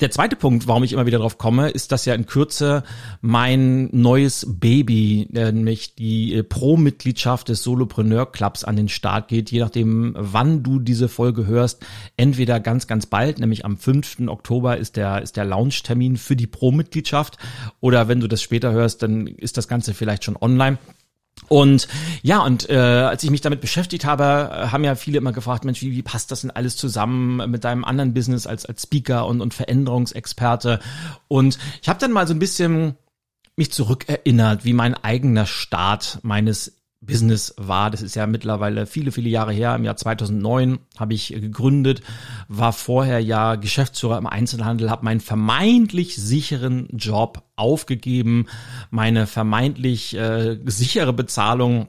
der 0.00 0.12
zweite 0.12 0.36
Punkt, 0.36 0.68
warum 0.68 0.84
ich 0.84 0.92
immer 0.92 1.06
wieder 1.06 1.18
drauf 1.18 1.38
komme, 1.38 1.70
ist, 1.70 1.90
dass 1.90 2.04
ja 2.04 2.14
in 2.14 2.26
Kürze 2.26 2.84
mein 3.20 3.88
neues 3.90 4.46
Baby, 4.48 5.28
nämlich 5.30 5.96
die 5.96 6.34
äh, 6.34 6.42
Pro-Mitgliedschaft 6.44 7.48
des 7.48 7.64
Solopreneur 7.64 8.30
Clubs 8.30 8.62
an 8.62 8.76
den 8.76 8.88
Start 8.88 9.26
geht, 9.26 9.50
je 9.50 9.58
nachdem, 9.60 10.14
wann 10.16 10.62
du 10.62 10.78
diese 10.78 11.08
Folge 11.08 11.46
hörst. 11.46 11.84
Entweder 12.16 12.60
ganz, 12.60 12.86
ganz 12.86 13.06
bald, 13.06 13.40
nämlich 13.40 13.64
am 13.64 13.76
5. 13.76 14.28
Oktober 14.28 14.76
ist 14.76 14.96
der, 14.96 15.20
ist 15.22 15.36
der 15.36 15.44
Launch-Termin 15.44 16.16
für 16.16 16.36
die 16.36 16.46
Pro-Mitgliedschaft. 16.46 17.36
Oder 17.80 18.06
wenn 18.06 18.20
du 18.20 18.28
das 18.28 18.40
später 18.40 18.70
hörst, 18.70 19.02
dann 19.02 19.26
ist 19.26 19.56
das 19.56 19.66
Ganze 19.66 19.94
vielleicht 19.94 20.22
schon 20.22 20.36
online. 20.36 20.78
Und 21.48 21.88
ja, 22.22 22.40
und 22.40 22.68
äh, 22.68 22.76
als 22.76 23.24
ich 23.24 23.30
mich 23.30 23.40
damit 23.40 23.60
beschäftigt 23.60 24.04
habe, 24.04 24.70
haben 24.70 24.84
ja 24.84 24.94
viele 24.94 25.18
immer 25.18 25.32
gefragt, 25.32 25.64
Mensch, 25.64 25.82
wie, 25.82 25.92
wie 25.92 26.02
passt 26.02 26.30
das 26.30 26.42
denn 26.42 26.50
alles 26.50 26.76
zusammen 26.76 27.50
mit 27.50 27.64
deinem 27.64 27.84
anderen 27.84 28.14
Business 28.14 28.46
als, 28.46 28.66
als 28.66 28.82
Speaker 28.82 29.26
und, 29.26 29.40
und 29.40 29.54
Veränderungsexperte? 29.54 30.80
Und 31.26 31.58
ich 31.82 31.88
habe 31.88 31.98
dann 31.98 32.12
mal 32.12 32.26
so 32.26 32.34
ein 32.34 32.38
bisschen 32.38 32.96
mich 33.56 33.72
zurückerinnert, 33.72 34.64
wie 34.64 34.72
mein 34.72 34.94
eigener 34.94 35.44
Start 35.44 36.20
meines 36.22 36.77
Business 37.00 37.54
war. 37.56 37.90
Das 37.90 38.02
ist 38.02 38.16
ja 38.16 38.26
mittlerweile 38.26 38.86
viele, 38.86 39.12
viele 39.12 39.28
Jahre 39.28 39.52
her. 39.52 39.74
Im 39.76 39.84
Jahr 39.84 39.96
2009 39.96 40.78
habe 40.96 41.14
ich 41.14 41.28
gegründet, 41.28 42.02
war 42.48 42.72
vorher 42.72 43.20
ja 43.20 43.54
Geschäftsführer 43.54 44.18
im 44.18 44.26
Einzelhandel, 44.26 44.90
habe 44.90 45.04
meinen 45.04 45.20
vermeintlich 45.20 46.16
sicheren 46.16 46.88
Job 46.92 47.44
aufgegeben, 47.56 48.46
meine 48.90 49.26
vermeintlich 49.26 50.16
äh, 50.16 50.58
sichere 50.66 51.12
Bezahlung 51.12 51.88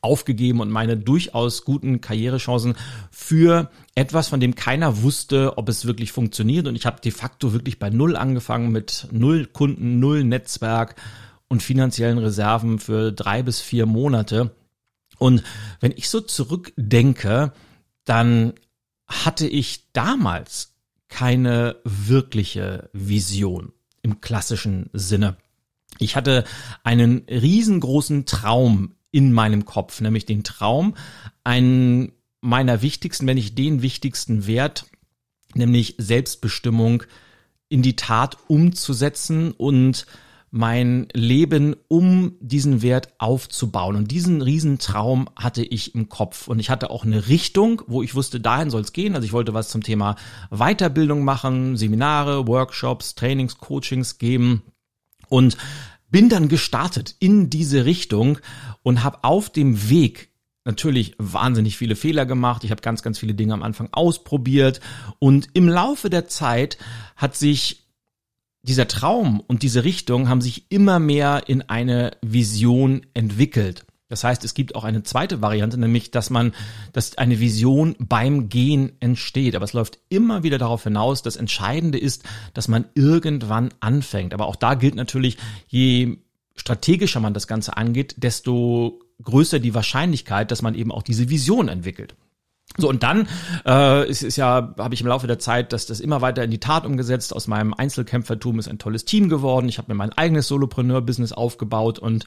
aufgegeben 0.00 0.60
und 0.60 0.70
meine 0.70 0.96
durchaus 0.96 1.64
guten 1.64 2.00
Karrierechancen 2.00 2.74
für 3.10 3.70
etwas, 3.94 4.28
von 4.28 4.40
dem 4.40 4.54
keiner 4.54 5.02
wusste, 5.02 5.58
ob 5.58 5.68
es 5.68 5.86
wirklich 5.86 6.12
funktioniert. 6.12 6.68
Und 6.68 6.76
ich 6.76 6.86
habe 6.86 7.00
de 7.00 7.10
facto 7.10 7.52
wirklich 7.52 7.78
bei 7.78 7.90
Null 7.90 8.16
angefangen 8.16 8.70
mit 8.70 9.08
Null 9.10 9.46
Kunden, 9.46 9.98
Null 9.98 10.24
Netzwerk 10.24 10.94
und 11.48 11.62
finanziellen 11.62 12.18
Reserven 12.18 12.78
für 12.78 13.12
drei 13.12 13.42
bis 13.42 13.60
vier 13.60 13.86
Monate. 13.86 14.54
Und 15.18 15.42
wenn 15.80 15.92
ich 15.96 16.08
so 16.08 16.20
zurückdenke, 16.20 17.52
dann 18.04 18.52
hatte 19.06 19.46
ich 19.46 19.90
damals 19.92 20.74
keine 21.08 21.76
wirkliche 21.84 22.90
Vision 22.92 23.72
im 24.02 24.20
klassischen 24.20 24.90
Sinne. 24.92 25.36
Ich 25.98 26.16
hatte 26.16 26.44
einen 26.84 27.24
riesengroßen 27.28 28.26
Traum 28.26 28.94
in 29.10 29.32
meinem 29.32 29.64
Kopf, 29.64 30.00
nämlich 30.00 30.26
den 30.26 30.44
Traum, 30.44 30.94
einen 31.44 32.12
meiner 32.40 32.82
wichtigsten, 32.82 33.26
wenn 33.26 33.36
nicht 33.36 33.58
den 33.58 33.82
wichtigsten 33.82 34.46
Wert, 34.46 34.86
nämlich 35.54 35.94
Selbstbestimmung 35.98 37.02
in 37.68 37.82
die 37.82 37.96
Tat 37.96 38.36
umzusetzen 38.48 39.52
und 39.52 40.06
mein 40.50 41.08
Leben 41.12 41.76
um 41.88 42.36
diesen 42.40 42.82
Wert 42.82 43.12
aufzubauen. 43.18 43.96
Und 43.96 44.10
diesen 44.10 44.40
Riesentraum 44.40 45.28
hatte 45.36 45.62
ich 45.62 45.94
im 45.94 46.08
Kopf. 46.08 46.48
Und 46.48 46.58
ich 46.58 46.70
hatte 46.70 46.90
auch 46.90 47.04
eine 47.04 47.28
Richtung, 47.28 47.82
wo 47.86 48.02
ich 48.02 48.14
wusste, 48.14 48.40
dahin 48.40 48.70
soll 48.70 48.80
es 48.80 48.92
gehen. 48.92 49.14
Also 49.14 49.26
ich 49.26 49.32
wollte 49.32 49.54
was 49.54 49.68
zum 49.68 49.82
Thema 49.82 50.16
Weiterbildung 50.50 51.24
machen, 51.24 51.76
Seminare, 51.76 52.46
Workshops, 52.46 53.14
Trainings, 53.14 53.58
Coachings 53.58 54.18
geben. 54.18 54.62
Und 55.28 55.56
bin 56.10 56.30
dann 56.30 56.48
gestartet 56.48 57.16
in 57.18 57.50
diese 57.50 57.84
Richtung 57.84 58.38
und 58.82 59.04
habe 59.04 59.24
auf 59.24 59.50
dem 59.50 59.90
Weg 59.90 60.30
natürlich 60.64 61.14
wahnsinnig 61.18 61.76
viele 61.76 61.96
Fehler 61.96 62.26
gemacht. 62.26 62.64
Ich 62.64 62.70
habe 62.70 62.82
ganz, 62.82 63.02
ganz 63.02 63.18
viele 63.18 63.34
Dinge 63.34 63.54
am 63.54 63.62
Anfang 63.62 63.88
ausprobiert. 63.92 64.80
Und 65.18 65.48
im 65.54 65.68
Laufe 65.68 66.10
der 66.10 66.28
Zeit 66.28 66.78
hat 67.16 67.36
sich 67.36 67.87
dieser 68.62 68.88
Traum 68.88 69.40
und 69.40 69.62
diese 69.62 69.84
Richtung 69.84 70.28
haben 70.28 70.40
sich 70.40 70.70
immer 70.70 70.98
mehr 70.98 71.44
in 71.46 71.62
eine 71.62 72.12
Vision 72.22 73.06
entwickelt. 73.14 73.84
Das 74.08 74.24
heißt, 74.24 74.42
es 74.44 74.54
gibt 74.54 74.74
auch 74.74 74.84
eine 74.84 75.02
zweite 75.02 75.42
Variante, 75.42 75.78
nämlich, 75.78 76.10
dass 76.10 76.30
man, 76.30 76.54
dass 76.92 77.18
eine 77.18 77.40
Vision 77.40 77.94
beim 77.98 78.48
Gehen 78.48 78.92
entsteht. 79.00 79.54
Aber 79.54 79.64
es 79.64 79.74
läuft 79.74 79.98
immer 80.08 80.42
wieder 80.42 80.56
darauf 80.56 80.84
hinaus. 80.84 81.22
Das 81.22 81.36
Entscheidende 81.36 81.98
ist, 81.98 82.24
dass 82.54 82.68
man 82.68 82.86
irgendwann 82.94 83.68
anfängt. 83.80 84.32
Aber 84.32 84.46
auch 84.46 84.56
da 84.56 84.74
gilt 84.74 84.94
natürlich, 84.94 85.36
je 85.68 86.16
strategischer 86.56 87.20
man 87.20 87.34
das 87.34 87.46
Ganze 87.46 87.76
angeht, 87.76 88.14
desto 88.18 89.00
größer 89.22 89.58
die 89.58 89.74
Wahrscheinlichkeit, 89.74 90.50
dass 90.50 90.62
man 90.62 90.74
eben 90.74 90.90
auch 90.90 91.02
diese 91.02 91.28
Vision 91.28 91.68
entwickelt. 91.68 92.14
So, 92.80 92.88
und 92.88 93.02
dann 93.02 93.26
äh, 93.66 94.08
ist, 94.08 94.22
ist 94.22 94.36
ja, 94.36 94.72
habe 94.78 94.94
ich 94.94 95.00
im 95.00 95.08
Laufe 95.08 95.26
der 95.26 95.40
Zeit 95.40 95.72
das, 95.72 95.86
das 95.86 95.98
immer 95.98 96.20
weiter 96.20 96.44
in 96.44 96.52
die 96.52 96.60
Tat 96.60 96.86
umgesetzt. 96.86 97.34
Aus 97.34 97.48
meinem 97.48 97.74
Einzelkämpfertum 97.74 98.60
ist 98.60 98.68
ein 98.68 98.78
tolles 98.78 99.04
Team 99.04 99.28
geworden. 99.28 99.68
Ich 99.68 99.78
habe 99.78 99.90
mir 99.90 99.96
mein 99.96 100.12
eigenes 100.12 100.46
Solopreneur-Business 100.46 101.32
aufgebaut 101.32 101.98
und 101.98 102.24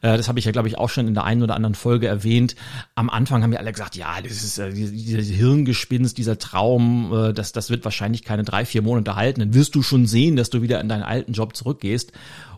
äh, 0.00 0.16
das 0.16 0.26
habe 0.26 0.40
ich 0.40 0.44
ja, 0.44 0.50
glaube 0.50 0.66
ich, 0.66 0.76
auch 0.76 0.88
schon 0.88 1.06
in 1.06 1.14
der 1.14 1.22
einen 1.22 1.44
oder 1.44 1.54
anderen 1.54 1.76
Folge 1.76 2.08
erwähnt. 2.08 2.56
Am 2.96 3.10
Anfang 3.10 3.44
haben 3.44 3.50
mir 3.50 3.60
alle 3.60 3.70
gesagt, 3.70 3.94
ja, 3.94 4.20
das 4.20 4.42
ist 4.42 4.58
äh, 4.58 4.72
dieses 4.72 5.28
Hirngespinst, 5.28 6.18
dieser 6.18 6.36
Traum, 6.36 7.12
äh, 7.14 7.32
das, 7.32 7.52
das 7.52 7.70
wird 7.70 7.84
wahrscheinlich 7.84 8.24
keine 8.24 8.42
drei, 8.42 8.64
vier 8.64 8.82
Monate 8.82 9.14
halten. 9.14 9.38
Dann 9.38 9.54
wirst 9.54 9.76
du 9.76 9.82
schon 9.82 10.06
sehen, 10.06 10.34
dass 10.34 10.50
du 10.50 10.62
wieder 10.62 10.80
in 10.80 10.88
deinen 10.88 11.04
alten 11.04 11.32
Job 11.32 11.54
zurückgehst. 11.54 12.12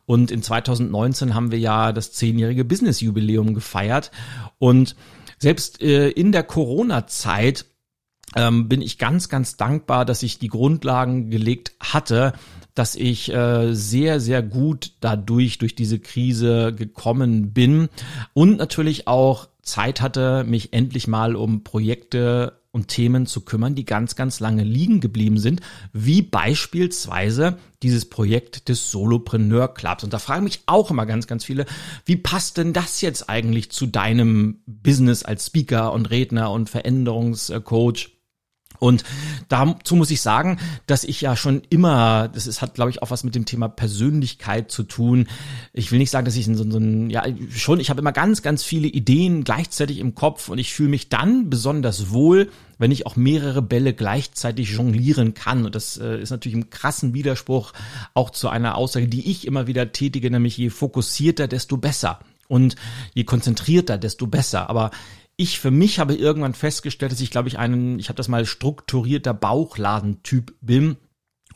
Und 0.07 0.31
in 0.31 0.43
2019 0.43 1.35
haben 1.35 1.51
wir 1.51 1.59
ja 1.59 1.93
das 1.93 2.13
zehnjährige 2.13 2.65
Business-Jubiläum 2.65 3.55
gefeiert 3.55 4.11
und 4.59 4.97
selbst 5.45 5.83
äh, 5.83 6.09
in 6.09 6.33
der 6.33 6.43
Corona-Zeit 6.43 7.67
ähm, 8.35 8.67
bin 8.67 8.81
ich 8.81 8.97
ganz, 8.97 9.29
ganz 9.29 9.59
dankbar, 9.59 10.07
dass 10.07 10.23
ich 10.23 10.39
die 10.39 10.49
Grundlagen 10.49 11.29
gelegt 11.29 11.73
hatte, 11.81 12.33
dass 12.73 12.95
ich 12.95 13.31
äh, 13.31 13.75
sehr, 13.75 14.21
sehr 14.21 14.43
gut 14.43 14.93
dadurch, 15.01 15.59
durch 15.59 15.75
diese 15.75 15.99
Krise 15.99 16.75
gekommen 16.75 17.53
bin 17.53 17.91
und 18.33 18.57
natürlich 18.57 19.07
auch 19.07 19.49
Zeit 19.61 20.01
hatte, 20.01 20.45
mich 20.45 20.73
endlich 20.73 21.09
mal 21.09 21.37
um 21.37 21.63
Projekte 21.63 22.59
und 22.75 22.89
Themen 22.89 23.27
zu 23.27 23.43
kümmern, 23.43 23.77
die 23.77 23.85
ganz, 23.85 24.17
ganz 24.17 24.41
lange 24.41 24.65
liegen 24.65 25.01
geblieben 25.01 25.39
sind, 25.39 25.61
wie 25.93 26.23
beispielsweise 26.23 27.57
dieses 27.85 28.05
Projekt 28.05 28.69
des 28.69 28.91
Solopreneur 28.91 29.73
Clubs. 29.73 30.03
Und 30.03 30.13
da 30.13 30.19
fragen 30.19 30.43
mich 30.43 30.63
auch 30.67 30.91
immer 30.91 31.07
ganz, 31.07 31.29
ganz 31.29 31.45
viele, 31.45 31.67
wie 32.05 32.17
passt 32.17 32.57
denn 32.57 32.73
das 32.73 33.01
jetzt 33.01 33.31
eigentlich 33.31 33.71
zu 33.71 33.87
deinem 33.87 34.59
Business 34.67 35.23
als 35.23 35.47
Speaker 35.47 35.93
und 35.93 36.11
Redner 36.11 36.51
und 36.51 36.69
Veränderungscoach? 36.69 38.14
Und 38.79 39.05
dazu 39.49 39.97
muss 39.97 40.11
ich 40.11 40.21
sagen, 40.21 40.59
dass 40.87 41.05
ich 41.05 41.21
ja 41.21 41.37
schon 41.37 41.63
immer, 41.71 42.29
das 42.29 42.47
ist, 42.47 42.61
hat 42.61 42.75
glaube 42.75 42.91
ich 42.91 43.03
auch 43.03 43.11
was 43.11 43.25
mit 43.25 43.35
dem 43.35 43.45
Thema 43.45 43.69
Persönlichkeit 43.69 44.71
zu 44.71 44.83
tun. 44.83 45.29
Ich 45.73 45.93
will 45.93 45.99
nicht 45.99 46.11
sagen, 46.11 46.25
dass 46.25 46.37
ich 46.37 46.47
so, 46.47 46.55
so 46.55 46.79
ein, 46.79 47.11
ja 47.11 47.25
schon, 47.51 47.81
ich 47.81 47.91
habe 47.91 48.01
immer 48.01 48.13
ganz, 48.13 48.43
ganz 48.43 48.63
viele 48.63 48.89
Ideen 48.89 49.45
gleichzeitig 49.45 49.99
im 49.99 50.15
Kopf 50.15 50.49
und 50.49 50.59
ich 50.59 50.75
fühle 50.75 50.91
mich 50.91 51.09
dann 51.09 51.51
besonders 51.51 52.11
wohl, 52.11 52.51
wenn 52.79 52.91
ich 52.91 53.07
auch 53.07 53.17
mehrere 53.17 53.63
Bälle 53.63 53.95
gleichzeitig 53.95 54.71
jonglieren 54.73 55.35
kann. 55.35 55.65
Und 55.65 55.75
das 55.75 55.97
äh, 55.97 56.21
ist 56.21 56.31
natürlich 56.31 56.57
im 56.57 56.71
krassen 56.71 57.15
Widerspruch 57.15 57.73
auch 58.15 58.31
zu 58.31 58.49
einer 58.49 58.77
Aussage, 58.77 59.09
die 59.09 59.31
ich 59.31 59.47
immer 59.47 59.67
wieder 59.67 59.93
tätige, 59.93 60.31
nämlich 60.31 60.57
je 60.57 60.71
fokussierter, 60.71 61.49
desto 61.49 61.77
besser. 61.77 62.21
Und 62.47 62.77
je 63.15 63.25
konzentrierter, 63.25 63.97
desto 63.97 64.27
besser. 64.27 64.69
Aber 64.69 64.91
ich 65.37 65.59
für 65.59 65.71
mich 65.71 65.99
habe 65.99 66.15
irgendwann 66.15 66.55
festgestellt, 66.55 67.13
dass 67.13 67.21
ich 67.21 67.31
glaube 67.31 67.49
ich 67.49 67.59
einen, 67.59 67.99
ich 67.99 68.09
habe 68.09 68.17
das 68.17 68.29
mal 68.29 68.47
strukturierter 68.47 69.35
Bauchladentyp 69.35 70.55
bin. 70.61 70.97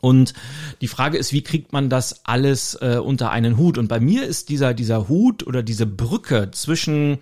Und 0.01 0.35
die 0.81 0.89
Frage 0.89 1.19
ist, 1.19 1.33
wie 1.33 1.43
kriegt 1.43 1.73
man 1.73 1.91
das 1.91 2.25
alles 2.25 2.79
äh, 2.81 3.01
unter 3.03 3.31
einen 3.31 3.57
Hut? 3.57 3.79
Und 3.79 3.89
bei 3.89 3.99
mir 3.99 4.27
ist 4.27 4.49
dieser, 4.49 4.73
dieser 4.75 5.09
Hut 5.09 5.45
oder 5.47 5.65
diese 5.65 5.87
Brücke 5.87 6.53
zwischen 6.53 7.19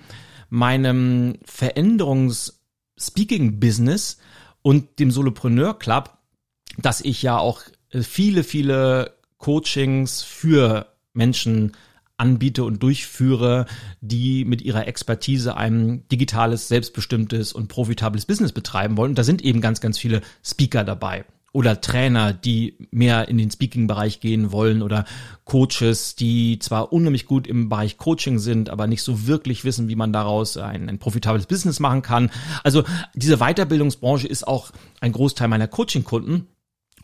meinem 0.51 1.39
Veränderungs-Speaking-Business 1.45 4.19
und 4.63 4.99
dem 4.99 5.11
Solopreneur 5.11 5.79
Club, 5.79 6.19
dass 6.77 7.01
ich 7.01 7.23
ja 7.23 7.39
auch 7.39 7.63
äh, 7.91 8.03
viele, 8.03 8.45
viele 8.45 9.17
Coachings 9.39 10.23
für 10.23 10.93
Menschen 11.15 11.73
anbiete 12.19 12.65
und 12.65 12.83
durchführe, 12.83 13.67
die 14.01 14.45
mit 14.45 14.63
ihrer 14.63 14.87
Expertise 14.87 15.57
ein 15.57 16.07
digitales, 16.09 16.69
selbstbestimmtes 16.69 17.53
und 17.53 17.69
profitables 17.69 18.27
Business 18.27 18.53
betreiben 18.53 18.97
wollen. 18.97 19.11
Und 19.11 19.19
da 19.19 19.25
sind 19.25 19.43
eben 19.43 19.61
ganz, 19.61 19.81
ganz 19.81 19.99
viele 19.99 20.23
Speaker 20.43 20.85
dabei 20.85 21.25
oder 21.57 21.81
Trainer, 21.81 22.35
die 22.35 22.77
mehr 22.91 23.29
in 23.29 23.39
den 23.39 23.51
Speaking-Bereich 23.51 24.21
gehen 24.21 24.53
wollen 24.53 24.83
oder 24.83 25.07
Coaches, 25.47 26.15
die 26.15 26.59
zwar 26.59 26.93
unheimlich 26.93 27.25
gut 27.25 27.47
im 27.47 27.71
Bereich 27.71 27.97
Coaching 27.97 28.39
sind, 28.39 28.69
aber 28.69 28.87
nicht 28.87 29.03
so 29.03 29.27
wirklich 29.27 29.65
wissen, 29.65 29.89
wie 29.89 29.97
man 29.97 30.13
daraus 30.13 30.59
ein, 30.59 30.91
ein 30.91 30.99
profitables 30.99 31.47
Business 31.47 31.81
machen 31.81 32.03
kann. 32.03 32.31
Also 32.63 32.85
diese 33.15 33.39
Weiterbildungsbranche 33.39 34.27
ist 34.27 34.47
auch 34.47 34.71
ein 35.01 35.13
Großteil 35.13 35.49
meiner 35.49 35.67
Coaching-Kunden. 35.67 36.47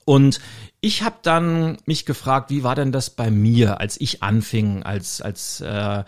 Und 0.04 0.40
ich 0.80 1.02
habe 1.02 1.16
dann 1.22 1.78
mich 1.86 2.06
gefragt, 2.06 2.50
wie 2.50 2.64
war 2.64 2.74
denn 2.74 2.92
das 2.92 3.10
bei 3.10 3.30
mir, 3.30 3.80
als 3.80 4.00
ich 4.00 4.22
anfing, 4.22 4.82
als, 4.82 5.20
als 5.20 5.60
äh, 5.60 6.04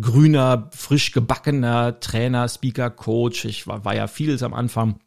grüner, 0.00 0.70
frisch 0.72 1.12
gebackener 1.12 2.00
Trainer, 2.00 2.48
Speaker, 2.48 2.90
Coach. 2.90 3.44
Ich 3.44 3.66
war, 3.66 3.84
war 3.84 3.94
ja 3.94 4.06
vieles 4.06 4.42
am 4.42 4.54
Anfang 4.54 4.98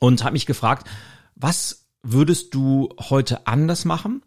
und 0.00 0.24
habe 0.24 0.32
mich 0.32 0.46
gefragt, 0.46 0.88
was 1.34 1.86
würdest 2.02 2.54
du 2.54 2.88
heute 2.98 3.46
anders 3.46 3.84
machen 3.84 4.22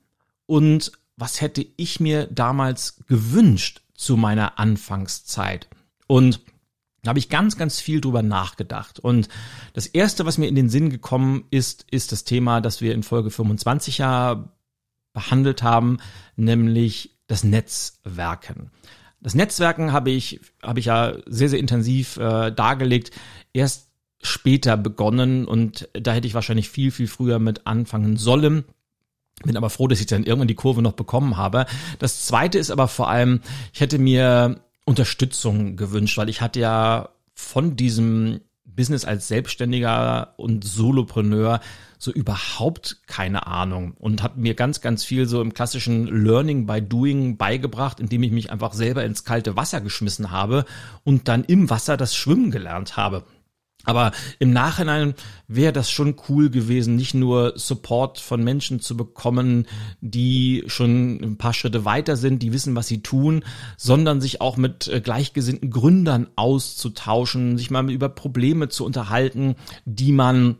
und 0.45 0.91
was 1.15 1.41
hätte 1.41 1.65
ich 1.75 1.99
mir 1.99 2.27
damals 2.27 3.03
gewünscht 3.07 3.81
zu 3.93 4.15
meiner 4.15 4.57
Anfangszeit? 4.57 5.67
Und 6.07 6.39
da 7.03 7.09
habe 7.09 7.19
ich 7.19 7.29
ganz, 7.29 7.57
ganz 7.57 7.79
viel 7.79 8.01
drüber 8.01 8.21
nachgedacht. 8.21 8.99
Und 8.99 9.29
das 9.73 9.87
erste, 9.87 10.25
was 10.25 10.37
mir 10.37 10.47
in 10.47 10.55
den 10.55 10.69
Sinn 10.69 10.89
gekommen 10.89 11.45
ist, 11.49 11.85
ist 11.91 12.11
das 12.11 12.23
Thema, 12.23 12.61
das 12.61 12.81
wir 12.81 12.93
in 12.93 13.03
Folge 13.03 13.31
25 13.31 13.99
ja 13.99 14.49
behandelt 15.13 15.63
haben, 15.63 15.97
nämlich 16.35 17.17
das 17.27 17.43
Netzwerken. 17.43 18.71
Das 19.21 19.35
Netzwerken 19.35 19.91
habe 19.91 20.11
ich, 20.11 20.39
habe 20.63 20.79
ich 20.79 20.85
ja 20.85 21.13
sehr, 21.25 21.49
sehr 21.49 21.59
intensiv 21.59 22.17
äh, 22.17 22.51
dargelegt. 22.51 23.11
Erst 23.53 23.89
später 24.21 24.77
begonnen 24.77 25.45
und 25.45 25.89
da 25.93 26.13
hätte 26.13 26.27
ich 26.27 26.33
wahrscheinlich 26.33 26.69
viel, 26.69 26.91
viel 26.91 27.07
früher 27.07 27.39
mit 27.39 27.67
anfangen 27.67 28.17
sollen. 28.17 28.65
Bin 29.43 29.55
aber 29.55 29.69
froh, 29.69 29.87
dass 29.87 30.01
ich 30.01 30.07
dann 30.07 30.25
irgendwann 30.25 30.49
die 30.49 30.55
Kurve 30.55 30.81
noch 30.81 30.93
bekommen 30.93 31.37
habe. 31.37 31.65
Das 31.99 32.25
zweite 32.25 32.59
ist 32.59 32.71
aber 32.71 32.89
vor 32.89 33.09
allem, 33.09 33.39
ich 33.73 33.79
hätte 33.79 33.97
mir 33.97 34.59
Unterstützung 34.89 35.75
gewünscht, 35.75 36.17
weil 36.17 36.29
ich 36.29 36.41
hatte 36.41 36.59
ja 36.59 37.09
von 37.35 37.75
diesem 37.75 38.41
Business 38.65 39.05
als 39.05 39.27
Selbstständiger 39.27 40.33
und 40.37 40.63
Solopreneur 40.63 41.59
so 41.99 42.11
überhaupt 42.11 42.97
keine 43.05 43.45
Ahnung 43.45 43.93
und 43.99 44.23
habe 44.23 44.39
mir 44.39 44.55
ganz, 44.55 44.81
ganz 44.81 45.03
viel 45.03 45.27
so 45.27 45.41
im 45.41 45.53
klassischen 45.53 46.07
Learning 46.07 46.65
by 46.65 46.81
Doing 46.81 47.37
beigebracht, 47.37 47.99
indem 47.99 48.23
ich 48.23 48.31
mich 48.31 48.51
einfach 48.51 48.73
selber 48.73 49.03
ins 49.03 49.25
kalte 49.25 49.55
Wasser 49.55 49.79
geschmissen 49.79 50.31
habe 50.31 50.65
und 51.03 51.27
dann 51.27 51.43
im 51.43 51.69
Wasser 51.69 51.95
das 51.95 52.15
Schwimmen 52.15 52.49
gelernt 52.49 52.97
habe. 52.97 53.25
Aber 53.85 54.11
im 54.39 54.51
Nachhinein 54.51 55.13
wäre 55.47 55.71
das 55.71 55.89
schon 55.89 56.15
cool 56.27 56.49
gewesen, 56.49 56.95
nicht 56.95 57.13
nur 57.13 57.53
Support 57.55 58.19
von 58.19 58.43
Menschen 58.43 58.81
zu 58.81 58.97
bekommen, 58.97 59.67
die 60.01 60.63
schon 60.67 61.19
ein 61.21 61.37
paar 61.37 61.53
Schritte 61.53 61.85
weiter 61.85 62.17
sind, 62.17 62.43
die 62.43 62.51
wissen, 62.51 62.75
was 62.75 62.87
sie 62.87 63.01
tun, 63.01 63.43
sondern 63.77 64.19
sich 64.19 64.41
auch 64.41 64.57
mit 64.57 64.87
äh, 64.89 64.99
gleichgesinnten 64.99 65.69
Gründern 65.71 66.27
auszutauschen, 66.35 67.57
sich 67.57 67.71
mal 67.71 67.89
über 67.89 68.09
Probleme 68.09 68.67
zu 68.67 68.85
unterhalten, 68.85 69.55
die 69.85 70.11
man 70.11 70.57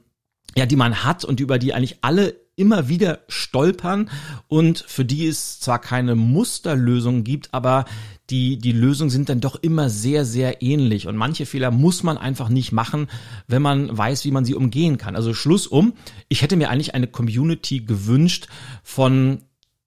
ja, 0.55 0.65
die 0.65 0.75
man 0.75 1.03
hat 1.03 1.23
und 1.23 1.39
über 1.39 1.60
die 1.60 1.73
eigentlich 1.73 1.99
alle 2.01 2.36
immer 2.55 2.89
wieder 2.89 3.19
stolpern. 3.27 4.10
Und 4.47 4.79
für 4.79 5.05
die 5.05 5.27
es 5.27 5.60
zwar 5.60 5.79
keine 5.79 6.15
Musterlösung 6.15 7.23
gibt, 7.23 7.53
aber 7.53 7.86
die, 8.30 8.58
die 8.58 8.72
Lösungen 8.72 9.10
sind 9.10 9.30
dann 9.30 9.42
doch 9.42 9.56
immer 9.56 9.89
sehr, 9.89 10.26
sehr 10.26 10.62
ähnlich. 10.62 11.08
Und 11.08 11.15
manche 11.15 11.46
Fehler 11.46 11.72
muss 11.72 12.04
man 12.04 12.18
einfach 12.18 12.50
nicht 12.50 12.72
machen, 12.72 13.08
wenn 13.48 13.62
man 13.62 13.96
weiß, 13.98 14.26
wie 14.26 14.32
man 14.32 14.46
sie 14.46 14.56
umgehen 14.56 14.98
kann. 14.98 15.15
Also 15.15 15.34
Schluss 15.34 15.68
um. 15.68 15.94
Ich 16.28 16.42
hätte 16.42 16.56
mir 16.56 16.70
eigentlich 16.70 16.94
eine 16.94 17.08
Community 17.08 17.82
gewünscht 17.82 18.48
von 18.84 19.39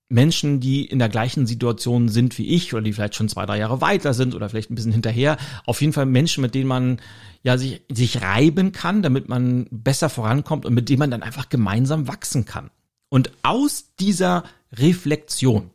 Menschen, 0.08 0.60
die 0.60 0.84
in 0.84 0.98
der 0.98 1.08
gleichen 1.08 1.46
Situation 1.46 2.08
sind 2.08 2.36
wie 2.36 2.48
ich 2.48 2.74
oder 2.74 2.82
die 2.82 2.92
vielleicht 2.92 3.14
schon 3.14 3.28
zwei, 3.28 3.46
drei 3.46 3.58
Jahre 3.58 3.80
weiter 3.80 4.12
sind 4.12 4.34
oder 4.34 4.48
vielleicht 4.48 4.70
ein 4.70 4.74
bisschen 4.74 4.92
hinterher. 4.92 5.38
Auf 5.64 5.80
jeden 5.80 5.92
Fall 5.92 6.06
Menschen, 6.06 6.42
mit 6.42 6.54
denen 6.54 6.68
man 6.68 7.00
ja 7.42 7.56
sich, 7.56 7.82
sich 7.90 8.20
reiben 8.20 8.72
kann, 8.72 9.02
damit 9.02 9.28
man 9.28 9.66
besser 9.70 10.10
vorankommt 10.10 10.66
und 10.66 10.74
mit 10.74 10.88
denen 10.88 10.98
man 10.98 11.10
dann 11.10 11.22
einfach 11.22 11.48
gemeinsam 11.48 12.08
wachsen 12.08 12.44
kann. 12.44 12.70
Und 13.08 13.30
aus 13.42 13.94
dieser 13.98 14.44
Reflexion 14.72 15.70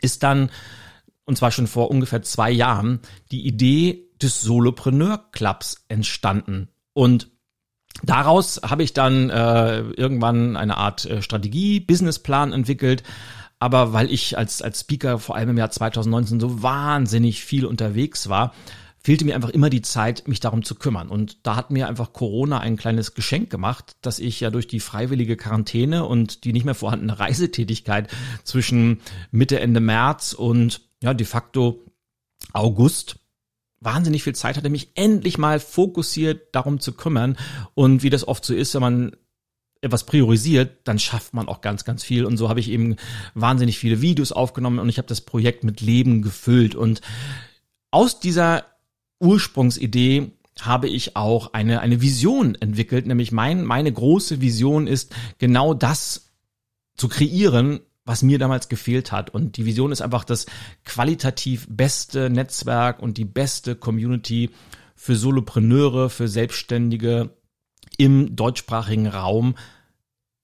ist 0.00 0.22
dann, 0.22 0.50
und 1.32 1.36
zwar 1.36 1.50
schon 1.50 1.66
vor 1.66 1.90
ungefähr 1.90 2.20
zwei 2.20 2.50
Jahren, 2.50 3.00
die 3.30 3.46
Idee 3.46 4.10
des 4.20 4.42
Solopreneur 4.42 5.30
Clubs 5.32 5.82
entstanden. 5.88 6.68
Und 6.92 7.30
daraus 8.02 8.60
habe 8.62 8.82
ich 8.82 8.92
dann 8.92 9.30
äh, 9.30 9.80
irgendwann 9.80 10.58
eine 10.58 10.76
Art 10.76 11.06
äh, 11.06 11.22
Strategie, 11.22 11.80
Businessplan 11.80 12.52
entwickelt, 12.52 13.02
aber 13.58 13.94
weil 13.94 14.12
ich 14.12 14.36
als, 14.36 14.60
als 14.60 14.80
Speaker 14.80 15.18
vor 15.18 15.36
allem 15.36 15.48
im 15.48 15.56
Jahr 15.56 15.70
2019 15.70 16.38
so 16.38 16.62
wahnsinnig 16.62 17.42
viel 17.42 17.64
unterwegs 17.64 18.28
war, 18.28 18.52
fehlte 19.02 19.24
mir 19.24 19.34
einfach 19.34 19.48
immer 19.48 19.70
die 19.70 19.80
Zeit, 19.80 20.28
mich 20.28 20.40
darum 20.40 20.62
zu 20.64 20.74
kümmern. 20.74 21.08
Und 21.08 21.46
da 21.46 21.56
hat 21.56 21.70
mir 21.70 21.88
einfach 21.88 22.12
Corona 22.12 22.58
ein 22.60 22.76
kleines 22.76 23.14
Geschenk 23.14 23.48
gemacht, 23.48 23.96
dass 24.02 24.18
ich 24.18 24.38
ja 24.40 24.50
durch 24.50 24.66
die 24.66 24.80
freiwillige 24.80 25.38
Quarantäne 25.38 26.04
und 26.04 26.44
die 26.44 26.52
nicht 26.52 26.66
mehr 26.66 26.74
vorhandene 26.74 27.18
Reisetätigkeit 27.18 28.10
zwischen 28.44 29.00
Mitte, 29.30 29.60
Ende 29.60 29.80
März 29.80 30.34
und 30.34 30.82
ja, 31.02 31.12
de 31.14 31.26
facto 31.26 31.82
August 32.52 33.18
wahnsinnig 33.80 34.22
viel 34.22 34.34
Zeit 34.34 34.56
hatte, 34.56 34.70
mich 34.70 34.90
endlich 34.94 35.38
mal 35.38 35.58
fokussiert 35.60 36.54
darum 36.54 36.80
zu 36.80 36.92
kümmern. 36.92 37.36
Und 37.74 38.02
wie 38.02 38.10
das 38.10 38.26
oft 38.26 38.44
so 38.44 38.54
ist, 38.54 38.74
wenn 38.74 38.80
man 38.80 39.16
etwas 39.80 40.06
priorisiert, 40.06 40.78
dann 40.84 41.00
schafft 41.00 41.34
man 41.34 41.48
auch 41.48 41.60
ganz, 41.60 41.84
ganz 41.84 42.04
viel. 42.04 42.24
Und 42.24 42.36
so 42.36 42.48
habe 42.48 42.60
ich 42.60 42.70
eben 42.70 42.96
wahnsinnig 43.34 43.78
viele 43.78 44.00
Videos 44.00 44.30
aufgenommen 44.30 44.78
und 44.78 44.88
ich 44.88 44.98
habe 44.98 45.08
das 45.08 45.20
Projekt 45.20 45.64
mit 45.64 45.80
Leben 45.80 46.22
gefüllt. 46.22 46.76
Und 46.76 47.00
aus 47.90 48.20
dieser 48.20 48.64
Ursprungsidee 49.18 50.30
habe 50.60 50.88
ich 50.88 51.16
auch 51.16 51.52
eine, 51.52 51.80
eine 51.80 52.00
Vision 52.00 52.54
entwickelt, 52.54 53.06
nämlich 53.06 53.32
mein, 53.32 53.64
meine 53.64 53.92
große 53.92 54.40
Vision 54.40 54.86
ist 54.86 55.14
genau 55.38 55.74
das 55.74 56.30
zu 56.94 57.08
kreieren, 57.08 57.80
was 58.04 58.22
mir 58.22 58.38
damals 58.38 58.68
gefehlt 58.68 59.12
hat. 59.12 59.30
Und 59.30 59.56
die 59.56 59.66
Vision 59.66 59.92
ist 59.92 60.02
einfach 60.02 60.24
das 60.24 60.46
qualitativ 60.84 61.66
beste 61.68 62.30
Netzwerk 62.30 63.00
und 63.00 63.18
die 63.18 63.24
beste 63.24 63.76
Community 63.76 64.50
für 64.94 65.16
Solopreneure, 65.16 66.10
für 66.10 66.28
Selbstständige, 66.28 67.36
im 67.98 68.34
deutschsprachigen 68.34 69.06
Raum 69.06 69.54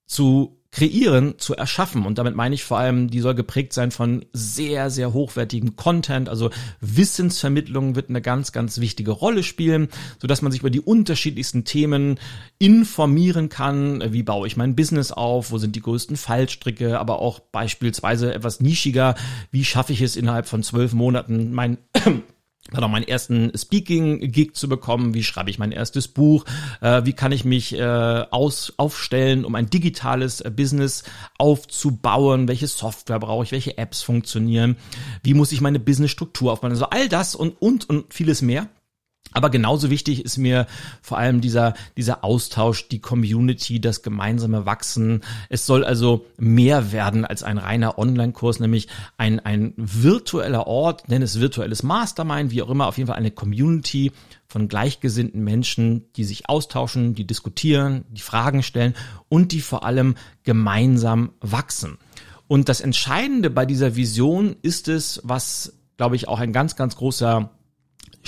zu 0.06 0.57
kreieren, 0.70 1.34
zu 1.38 1.54
erschaffen. 1.54 2.04
Und 2.04 2.18
damit 2.18 2.34
meine 2.34 2.54
ich 2.54 2.62
vor 2.62 2.78
allem, 2.78 3.08
die 3.08 3.20
soll 3.20 3.34
geprägt 3.34 3.72
sein 3.72 3.90
von 3.90 4.24
sehr, 4.32 4.90
sehr 4.90 5.12
hochwertigem 5.12 5.76
Content. 5.76 6.28
Also 6.28 6.50
Wissensvermittlung 6.80 7.96
wird 7.96 8.10
eine 8.10 8.20
ganz, 8.20 8.52
ganz 8.52 8.78
wichtige 8.78 9.12
Rolle 9.12 9.42
spielen, 9.42 9.88
so 10.20 10.28
dass 10.28 10.42
man 10.42 10.52
sich 10.52 10.60
über 10.60 10.70
die 10.70 10.80
unterschiedlichsten 10.80 11.64
Themen 11.64 12.20
informieren 12.58 13.48
kann. 13.48 14.12
Wie 14.12 14.22
baue 14.22 14.46
ich 14.46 14.56
mein 14.56 14.76
Business 14.76 15.10
auf? 15.10 15.50
Wo 15.50 15.58
sind 15.58 15.74
die 15.74 15.82
größten 15.82 16.16
Fallstricke? 16.16 17.00
Aber 17.00 17.20
auch 17.20 17.40
beispielsweise 17.40 18.34
etwas 18.34 18.60
nischiger. 18.60 19.14
Wie 19.50 19.64
schaffe 19.64 19.94
ich 19.94 20.02
es 20.02 20.16
innerhalb 20.16 20.46
von 20.46 20.62
zwölf 20.62 20.92
Monaten 20.92 21.52
mein 21.52 21.78
dann 22.70 22.90
meinen 22.90 23.08
ersten 23.08 23.50
Speaking-Gig 23.56 24.54
zu 24.54 24.68
bekommen, 24.68 25.14
wie 25.14 25.24
schreibe 25.24 25.50
ich 25.50 25.58
mein 25.58 25.72
erstes 25.72 26.08
Buch, 26.08 26.44
äh, 26.80 27.04
wie 27.04 27.12
kann 27.12 27.32
ich 27.32 27.44
mich 27.44 27.74
äh, 27.74 27.82
aus, 27.82 28.74
aufstellen, 28.76 29.44
um 29.44 29.54
ein 29.54 29.70
digitales 29.70 30.40
äh, 30.40 30.50
Business 30.50 31.04
aufzubauen, 31.38 32.48
welche 32.48 32.66
Software 32.66 33.18
brauche 33.18 33.44
ich, 33.44 33.52
welche 33.52 33.78
Apps 33.78 34.02
funktionieren, 34.02 34.76
wie 35.22 35.34
muss 35.34 35.52
ich 35.52 35.60
meine 35.60 35.78
Businessstruktur 35.78 36.52
aufbauen, 36.52 36.72
also 36.72 36.86
all 36.86 37.08
das 37.08 37.34
und, 37.34 37.60
und, 37.60 37.88
und 37.88 38.12
vieles 38.12 38.42
mehr. 38.42 38.68
Aber 39.32 39.50
genauso 39.50 39.90
wichtig 39.90 40.24
ist 40.24 40.38
mir 40.38 40.66
vor 41.02 41.18
allem 41.18 41.40
dieser, 41.40 41.74
dieser 41.96 42.24
Austausch, 42.24 42.88
die 42.88 43.00
Community, 43.00 43.80
das 43.80 44.02
gemeinsame 44.02 44.64
Wachsen. 44.64 45.22
Es 45.50 45.66
soll 45.66 45.84
also 45.84 46.26
mehr 46.38 46.92
werden 46.92 47.24
als 47.24 47.42
ein 47.42 47.58
reiner 47.58 47.98
Online-Kurs, 47.98 48.58
nämlich 48.58 48.88
ein, 49.18 49.38
ein 49.40 49.74
virtueller 49.76 50.66
Ort, 50.66 51.08
nenn 51.08 51.22
es 51.22 51.40
virtuelles 51.40 51.82
Mastermind, 51.82 52.50
wie 52.50 52.62
auch 52.62 52.70
immer, 52.70 52.86
auf 52.86 52.96
jeden 52.96 53.08
Fall 53.08 53.16
eine 53.16 53.30
Community 53.30 54.12
von 54.46 54.68
gleichgesinnten 54.68 55.44
Menschen, 55.44 56.10
die 56.14 56.24
sich 56.24 56.48
austauschen, 56.48 57.14
die 57.14 57.26
diskutieren, 57.26 58.06
die 58.10 58.22
Fragen 58.22 58.62
stellen 58.62 58.94
und 59.28 59.52
die 59.52 59.60
vor 59.60 59.84
allem 59.84 60.14
gemeinsam 60.42 61.32
wachsen. 61.40 61.98
Und 62.46 62.70
das 62.70 62.80
Entscheidende 62.80 63.50
bei 63.50 63.66
dieser 63.66 63.94
Vision 63.94 64.56
ist 64.62 64.88
es, 64.88 65.20
was, 65.22 65.74
glaube 65.98 66.16
ich, 66.16 66.28
auch 66.28 66.38
ein 66.38 66.54
ganz, 66.54 66.76
ganz 66.76 66.96
großer 66.96 67.50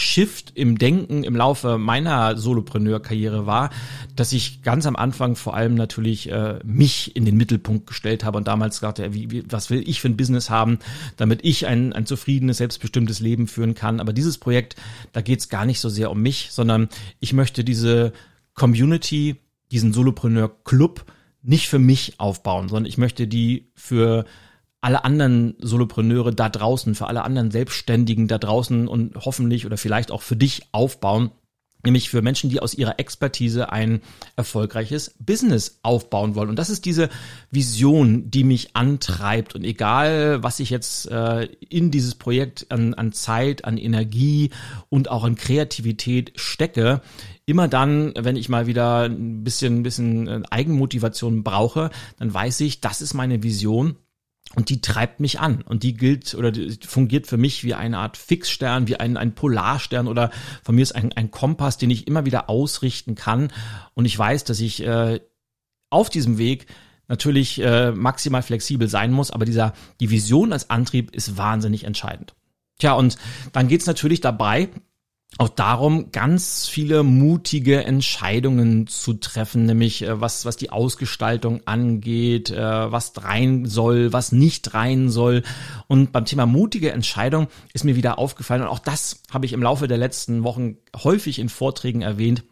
Shift 0.01 0.53
im 0.55 0.79
Denken 0.79 1.25
im 1.25 1.37
Laufe 1.37 1.79
meiner 1.79 2.37
Solopreneur-Karriere 2.37 3.47
war, 3.47 3.71
dass 4.17 4.33
ich 4.33 4.63
ganz 4.63 4.87
am 4.87 4.97
Anfang 4.97 5.37
vor 5.37 5.55
allem 5.55 5.75
natürlich 5.75 6.31
äh, 6.31 6.59
mich 6.65 7.15
in 7.17 7.25
den 7.25 7.37
Mittelpunkt 7.37 7.87
gestellt 7.87 8.25
habe 8.25 8.39
und 8.39 8.49
damals 8.49 8.81
dachte, 8.81 9.15
wie, 9.15 9.31
wie, 9.31 9.45
was 9.49 9.71
will 9.71 9.89
ich 9.89 10.01
für 10.01 10.09
ein 10.09 10.17
Business 10.17 10.51
haben, 10.51 10.79
damit 11.17 11.45
ich 11.45 11.67
ein, 11.67 11.93
ein 11.93 12.07
zufriedenes, 12.07 12.59
selbstbestimmtes 12.59 13.21
Leben 13.21 13.47
führen 13.47 13.75
kann. 13.75 14.01
Aber 14.01 14.13
dieses 14.13 14.39
Projekt, 14.39 14.77
da 15.13 15.21
geht 15.21 15.41
es 15.41 15.49
gar 15.49 15.65
nicht 15.65 15.81
so 15.81 15.89
sehr 15.89 16.11
um 16.11 16.21
mich, 16.21 16.49
sondern 16.51 16.89
ich 17.21 17.33
möchte 17.33 17.65
diese 17.65 18.13
Community, 18.55 19.37
diesen 19.71 19.93
Solopreneur-Club 19.93 21.05
nicht 21.43 21.69
für 21.69 21.79
mich 21.79 22.15
aufbauen, 22.19 22.69
sondern 22.69 22.87
ich 22.87 22.99
möchte 22.99 23.27
die 23.27 23.71
für 23.75 24.25
alle 24.81 25.05
anderen 25.05 25.57
Solopreneure 25.61 26.33
da 26.33 26.49
draußen, 26.49 26.95
für 26.95 27.07
alle 27.07 27.23
anderen 27.23 27.51
Selbstständigen 27.51 28.29
da 28.29 28.39
draußen 28.39 28.89
und 28.89 29.17
hoffentlich 29.17 29.67
oder 29.67 29.77
vielleicht 29.77 30.11
auch 30.11 30.23
für 30.23 30.37
dich 30.37 30.63
aufbauen. 30.73 31.31
Nämlich 31.83 32.11
für 32.11 32.21
Menschen, 32.21 32.51
die 32.51 32.61
aus 32.61 32.75
ihrer 32.75 33.01
Expertise 33.01 33.73
ein 33.73 34.03
erfolgreiches 34.37 35.15
Business 35.19 35.79
aufbauen 35.83 36.35
wollen. 36.35 36.51
Und 36.51 36.59
das 36.59 36.69
ist 36.69 36.85
diese 36.85 37.09
Vision, 37.51 38.31
die 38.31 38.45
mich 38.45 38.77
antreibt. 38.77 39.55
Und 39.55 39.65
egal, 39.65 40.43
was 40.43 40.61
ich 40.61 40.69
jetzt 40.69 41.11
äh, 41.11 41.45
in 41.71 41.91
dieses 41.91 42.17
Projekt 42.17 42.67
an, 42.69 42.93
an 42.93 43.13
Zeit, 43.13 43.65
an 43.65 43.79
Energie 43.79 44.51
und 44.91 45.11
auch 45.11 45.25
an 45.25 45.37
Kreativität 45.37 46.33
stecke, 46.37 47.01
immer 47.47 47.67
dann, 47.67 48.13
wenn 48.15 48.37
ich 48.37 48.51
mal 48.51 48.67
wieder 48.67 49.05
ein 49.05 49.43
bisschen, 49.43 49.79
ein 49.79 49.83
bisschen 49.83 50.29
äh, 50.29 50.43
Eigenmotivation 50.51 51.45
brauche, 51.45 51.89
dann 52.19 52.33
weiß 52.33 52.61
ich, 52.61 52.83
das 52.83 53.01
ist 53.01 53.15
meine 53.15 53.43
Vision 53.43 53.97
und 54.57 54.69
die 54.69 54.81
treibt 54.81 55.21
mich 55.21 55.39
an 55.39 55.63
und 55.63 55.85
die 55.85 55.95
gilt 55.95 56.35
oder 56.35 56.51
die 56.51 56.77
fungiert 56.85 57.29
für 57.29 57.37
mich 57.37 57.63
wie 57.63 57.75
eine 57.75 57.99
Art 57.99 58.17
Fixstern, 58.17 58.89
wie 58.89 58.97
ein, 58.97 59.17
ein 59.17 59.35
Polarstern 59.35 60.09
oder 60.09 60.31
von 60.65 60.75
mir 60.75 60.83
ist 60.83 60.95
ein, 60.95 61.13
ein 61.13 61.31
Kompass, 61.31 61.79
den 61.79 61.91
ich 61.91 62.09
immer 62.09 62.25
wieder 62.25 62.51
ausrichten 62.51 63.15
kann. 63.15 63.53
Und 63.95 64.07
ich 64.07 64.19
weiß, 64.19 64.45
dass 64.45 64.59
ich 64.59 64.85
äh, 64.85 65.21
auf 65.89 66.11
diesem 66.11 66.37
Weg 66.39 66.67
natürlich 67.07 67.61
äh, 67.61 67.93
maximal 67.93 68.43
flexibel 68.43 68.89
sein 68.89 69.13
muss, 69.13 69.31
aber 69.31 69.45
dieser, 69.45 69.73
die 70.01 70.11
Vision 70.11 70.53
als 70.53 70.71
Antrieb 70.71 71.15
ist 71.15 71.37
wahnsinnig 71.37 71.85
entscheidend. 71.85 72.35
Tja, 72.79 72.95
und 72.95 73.19
dann 73.53 73.69
geht's 73.69 73.87
natürlich 73.87 74.21
dabei, 74.21 74.69
auch 75.39 75.49
darum, 75.49 76.13
ganz 76.13 76.69
viele 76.69 77.03
mutige 77.03 77.85
Entscheidungen 77.85 78.87
zu 78.87 79.15
treffen, 79.15 79.65
nämlich 79.65 80.03
äh, 80.03 80.21
was, 80.21 80.45
was 80.45 80.57
die 80.57 80.71
Ausgestaltung 80.71 81.63
angeht, 81.67 82.51
äh, 82.51 82.93
was 82.93 83.13
rein 83.17 83.65
soll, 83.65 84.13
was 84.13 84.33
nicht 84.33 84.75
rein 84.75 85.09
soll. 85.09 85.43
Und 85.87 86.13
beim 86.13 86.25
Thema 86.25 86.47
mutige 86.47 86.93
Entscheidung 86.93 87.49
ist 87.73 87.85
mir 87.85 87.97
wieder 87.97 88.19
aufgefallen, 88.19 88.63
und 88.63 88.69
auch 88.69 88.81
das 88.81 89.23
habe 89.31 89.47
ich 89.47 89.53
im 89.53 89.63
Laufe 89.63 89.89
der 89.89 89.99
letzten 89.99 90.43
Wochen 90.43 90.77
häufig 90.97 91.39
in 91.39 91.49
Vorträgen 91.49 92.03
erwähnt, 92.03 92.45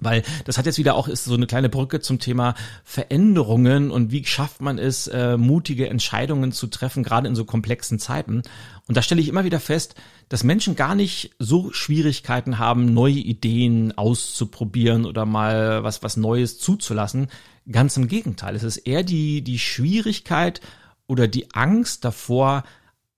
weil 0.00 0.22
das 0.44 0.58
hat 0.58 0.66
jetzt 0.66 0.78
wieder 0.78 0.94
auch 0.94 1.08
ist 1.08 1.24
so 1.24 1.34
eine 1.34 1.46
kleine 1.46 1.68
Brücke 1.68 2.00
zum 2.00 2.18
Thema 2.18 2.54
Veränderungen 2.84 3.90
und 3.90 4.12
wie 4.12 4.24
schafft 4.24 4.60
man 4.60 4.78
es, 4.78 5.06
äh, 5.06 5.36
mutige 5.36 5.88
Entscheidungen 5.88 6.52
zu 6.52 6.66
treffen, 6.66 7.02
gerade 7.02 7.28
in 7.28 7.34
so 7.34 7.44
komplexen 7.44 7.98
Zeiten. 7.98 8.42
Und 8.86 8.96
da 8.96 9.02
stelle 9.02 9.20
ich 9.20 9.28
immer 9.28 9.44
wieder 9.44 9.60
fest, 9.60 9.94
dass 10.28 10.44
Menschen 10.44 10.76
gar 10.76 10.94
nicht 10.94 11.30
so 11.38 11.72
Schwierigkeiten 11.72 12.58
haben, 12.58 12.92
neue 12.92 13.14
Ideen 13.14 13.96
auszuprobieren 13.96 15.06
oder 15.06 15.26
mal 15.26 15.82
was, 15.82 16.02
was 16.02 16.16
Neues 16.16 16.58
zuzulassen. 16.58 17.28
Ganz 17.70 17.96
im 17.96 18.08
Gegenteil. 18.08 18.56
Es 18.56 18.62
ist 18.62 18.78
eher 18.78 19.02
die, 19.02 19.42
die 19.42 19.58
Schwierigkeit 19.58 20.60
oder 21.06 21.28
die 21.28 21.54
Angst 21.54 22.04
davor, 22.04 22.64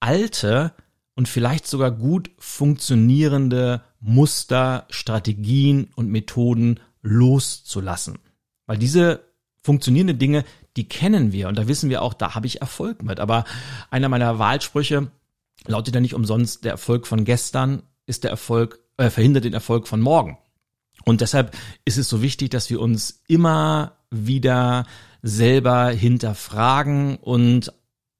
alte 0.00 0.72
und 1.14 1.28
vielleicht 1.28 1.66
sogar 1.66 1.90
gut 1.90 2.30
funktionierende 2.38 3.82
Muster, 4.00 4.86
Strategien 4.90 5.88
und 5.94 6.10
Methoden 6.10 6.80
loszulassen. 7.02 8.18
Weil 8.66 8.78
diese 8.78 9.24
funktionierenden 9.62 10.18
Dinge, 10.18 10.44
die 10.76 10.88
kennen 10.88 11.32
wir 11.32 11.48
und 11.48 11.58
da 11.58 11.68
wissen 11.68 11.90
wir 11.90 12.02
auch, 12.02 12.14
da 12.14 12.34
habe 12.34 12.46
ich 12.46 12.60
Erfolg 12.60 13.02
mit. 13.02 13.20
Aber 13.20 13.44
einer 13.90 14.08
meiner 14.08 14.38
Wahlsprüche 14.38 15.10
lautet 15.66 15.94
ja 15.94 16.00
nicht 16.00 16.14
umsonst, 16.14 16.64
der 16.64 16.72
Erfolg 16.72 17.06
von 17.06 17.24
gestern 17.24 17.82
ist 18.06 18.24
der 18.24 18.30
Erfolg, 18.30 18.80
äh, 18.96 19.10
verhindert 19.10 19.44
den 19.44 19.54
Erfolg 19.54 19.88
von 19.88 20.00
morgen. 20.00 20.38
Und 21.04 21.20
deshalb 21.20 21.56
ist 21.84 21.98
es 21.98 22.08
so 22.08 22.22
wichtig, 22.22 22.50
dass 22.50 22.70
wir 22.70 22.80
uns 22.80 23.22
immer 23.28 23.96
wieder 24.10 24.86
selber 25.22 25.90
hinterfragen 25.90 27.16
und 27.16 27.72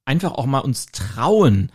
einfach 0.05 0.33
auch 0.33 0.47
mal 0.47 0.61
uns 0.61 0.87
trauen, 0.87 1.71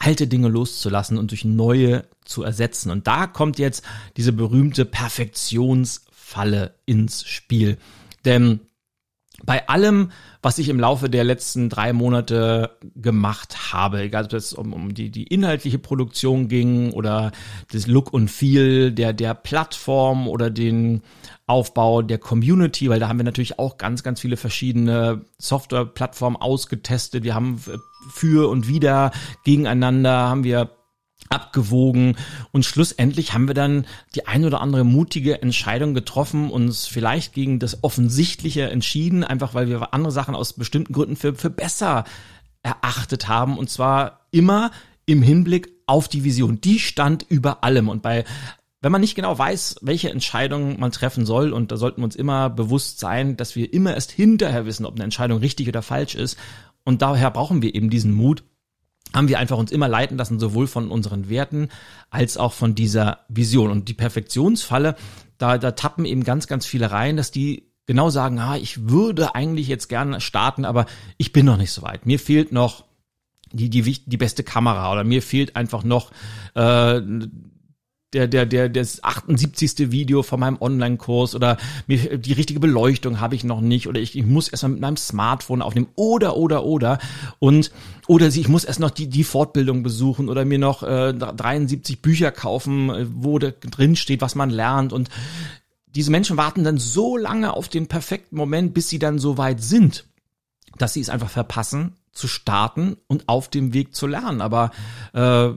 alte 0.00 0.26
Dinge 0.26 0.48
loszulassen 0.48 1.18
und 1.18 1.30
durch 1.30 1.44
neue 1.44 2.04
zu 2.24 2.42
ersetzen. 2.42 2.90
Und 2.90 3.06
da 3.06 3.26
kommt 3.26 3.58
jetzt 3.58 3.84
diese 4.16 4.32
berühmte 4.32 4.84
Perfektionsfalle 4.84 6.74
ins 6.86 7.24
Spiel. 7.24 7.76
Denn 8.24 8.60
bei 9.44 9.68
allem, 9.68 10.10
was 10.42 10.58
ich 10.58 10.68
im 10.68 10.80
Laufe 10.80 11.10
der 11.10 11.24
letzten 11.24 11.68
drei 11.68 11.92
Monate 11.92 12.76
gemacht 12.94 13.72
habe, 13.72 14.00
egal 14.00 14.24
ob 14.24 14.32
es 14.32 14.52
um, 14.52 14.72
um 14.72 14.94
die, 14.94 15.10
die 15.10 15.24
inhaltliche 15.24 15.78
Produktion 15.78 16.48
ging 16.48 16.92
oder 16.92 17.32
das 17.72 17.86
Look 17.86 18.12
und 18.12 18.30
Feel 18.30 18.92
der, 18.92 19.12
der 19.12 19.34
Plattform 19.34 20.28
oder 20.28 20.50
den 20.50 21.02
Aufbau 21.46 22.02
der 22.02 22.18
Community, 22.18 22.88
weil 22.88 23.00
da 23.00 23.08
haben 23.08 23.18
wir 23.18 23.24
natürlich 23.24 23.58
auch 23.58 23.76
ganz, 23.76 24.02
ganz 24.02 24.20
viele 24.20 24.36
verschiedene 24.36 25.24
Software-Plattformen 25.38 26.36
ausgetestet. 26.36 27.24
Wir 27.24 27.34
haben 27.34 27.60
für 28.08 28.48
und 28.48 28.68
wieder 28.68 29.10
gegeneinander 29.44 30.28
haben 30.28 30.44
wir 30.44 30.70
abgewogen 31.30 32.16
und 32.52 32.64
schlussendlich 32.64 33.32
haben 33.32 33.48
wir 33.48 33.54
dann 33.54 33.86
die 34.14 34.26
ein 34.26 34.44
oder 34.44 34.60
andere 34.60 34.84
mutige 34.84 35.40
Entscheidung 35.40 35.94
getroffen, 35.94 36.50
uns 36.50 36.86
vielleicht 36.86 37.32
gegen 37.32 37.58
das 37.58 37.82
Offensichtliche 37.82 38.68
entschieden, 38.70 39.24
einfach 39.24 39.54
weil 39.54 39.68
wir 39.68 39.94
andere 39.94 40.12
Sachen 40.12 40.34
aus 40.34 40.52
bestimmten 40.52 40.92
Gründen 40.92 41.16
für, 41.16 41.34
für 41.34 41.50
besser 41.50 42.04
erachtet 42.62 43.28
haben 43.28 43.56
und 43.56 43.70
zwar 43.70 44.26
immer 44.32 44.70
im 45.06 45.22
Hinblick 45.22 45.70
auf 45.86 46.08
die 46.08 46.24
Vision. 46.24 46.60
Die 46.60 46.78
stand 46.78 47.24
über 47.28 47.64
allem 47.64 47.88
und 47.88 48.02
bei 48.02 48.24
wenn 48.82 48.92
man 48.92 49.02
nicht 49.02 49.14
genau 49.14 49.38
weiß, 49.38 49.76
welche 49.82 50.10
Entscheidung 50.10 50.80
man 50.80 50.90
treffen 50.90 51.26
soll, 51.26 51.52
und 51.52 51.70
da 51.70 51.76
sollten 51.76 52.00
wir 52.00 52.06
uns 52.06 52.16
immer 52.16 52.48
bewusst 52.48 52.98
sein, 52.98 53.36
dass 53.36 53.54
wir 53.54 53.72
immer 53.74 53.94
erst 53.94 54.10
hinterher 54.10 54.64
wissen, 54.64 54.86
ob 54.86 54.94
eine 54.94 55.04
Entscheidung 55.04 55.40
richtig 55.40 55.68
oder 55.68 55.82
falsch 55.82 56.14
ist. 56.14 56.38
Und 56.82 57.02
daher 57.02 57.30
brauchen 57.30 57.60
wir 57.60 57.74
eben 57.74 57.90
diesen 57.90 58.14
Mut, 58.14 58.42
haben 59.14 59.28
wir 59.28 59.38
einfach 59.38 59.58
uns 59.58 59.72
immer 59.72 59.88
leiten 59.88 60.16
lassen, 60.16 60.38
sowohl 60.38 60.66
von 60.66 60.90
unseren 60.90 61.28
Werten 61.28 61.68
als 62.10 62.36
auch 62.36 62.52
von 62.52 62.74
dieser 62.74 63.20
Vision. 63.28 63.70
Und 63.70 63.88
die 63.88 63.94
Perfektionsfalle, 63.94 64.96
da, 65.38 65.58
da 65.58 65.72
tappen 65.72 66.04
eben 66.04 66.24
ganz, 66.24 66.46
ganz 66.46 66.66
viele 66.66 66.90
rein, 66.90 67.16
dass 67.16 67.30
die 67.30 67.70
genau 67.86 68.10
sagen, 68.10 68.38
ah, 68.38 68.56
ich 68.56 68.88
würde 68.88 69.34
eigentlich 69.34 69.66
jetzt 69.66 69.88
gerne 69.88 70.20
starten, 70.20 70.64
aber 70.64 70.86
ich 71.16 71.32
bin 71.32 71.46
noch 71.46 71.56
nicht 71.56 71.72
so 71.72 71.82
weit. 71.82 72.06
Mir 72.06 72.18
fehlt 72.20 72.52
noch 72.52 72.84
die, 73.52 73.68
die, 73.68 73.82
die 73.82 74.16
beste 74.16 74.44
Kamera 74.44 74.92
oder 74.92 75.02
mir 75.02 75.22
fehlt 75.22 75.56
einfach 75.56 75.82
noch 75.82 76.12
äh, 76.54 77.00
der, 78.12 78.26
der, 78.26 78.46
der, 78.46 78.68
das 78.68 79.04
78. 79.04 79.90
Video 79.90 80.22
von 80.22 80.40
meinem 80.40 80.58
Online-Kurs 80.60 81.34
oder 81.34 81.58
die 81.86 82.32
richtige 82.32 82.58
Beleuchtung 82.58 83.20
habe 83.20 83.34
ich 83.34 83.44
noch 83.44 83.60
nicht 83.60 83.86
oder 83.86 84.00
ich, 84.00 84.16
ich 84.16 84.26
muss 84.26 84.48
erstmal 84.48 84.72
mit 84.72 84.80
meinem 84.80 84.96
Smartphone 84.96 85.62
aufnehmen 85.62 85.88
oder, 85.94 86.36
oder, 86.36 86.64
oder 86.64 86.98
und, 87.38 87.70
oder 88.08 88.26
ich 88.26 88.48
muss 88.48 88.64
erst 88.64 88.80
noch 88.80 88.90
die, 88.90 89.08
die 89.08 89.24
Fortbildung 89.24 89.82
besuchen 89.82 90.28
oder 90.28 90.44
mir 90.44 90.58
noch 90.58 90.82
äh, 90.82 91.12
73 91.12 92.02
Bücher 92.02 92.32
kaufen, 92.32 92.90
äh, 92.90 93.06
wo 93.08 93.38
drin 93.38 93.94
steht, 93.96 94.22
was 94.22 94.34
man 94.34 94.50
lernt 94.50 94.92
und 94.92 95.08
diese 95.86 96.10
Menschen 96.10 96.36
warten 96.36 96.64
dann 96.64 96.78
so 96.78 97.16
lange 97.16 97.52
auf 97.52 97.68
den 97.68 97.88
perfekten 97.88 98.36
Moment, 98.36 98.74
bis 98.74 98.88
sie 98.88 98.98
dann 98.98 99.18
so 99.18 99.38
weit 99.38 99.62
sind, 99.62 100.04
dass 100.78 100.94
sie 100.94 101.00
es 101.00 101.08
einfach 101.08 101.30
verpassen, 101.30 101.96
zu 102.12 102.28
starten 102.28 102.96
und 103.06 103.28
auf 103.28 103.48
dem 103.48 103.72
Weg 103.72 103.94
zu 103.94 104.06
lernen. 104.06 104.40
Aber 104.40 104.70
äh, 105.12 105.50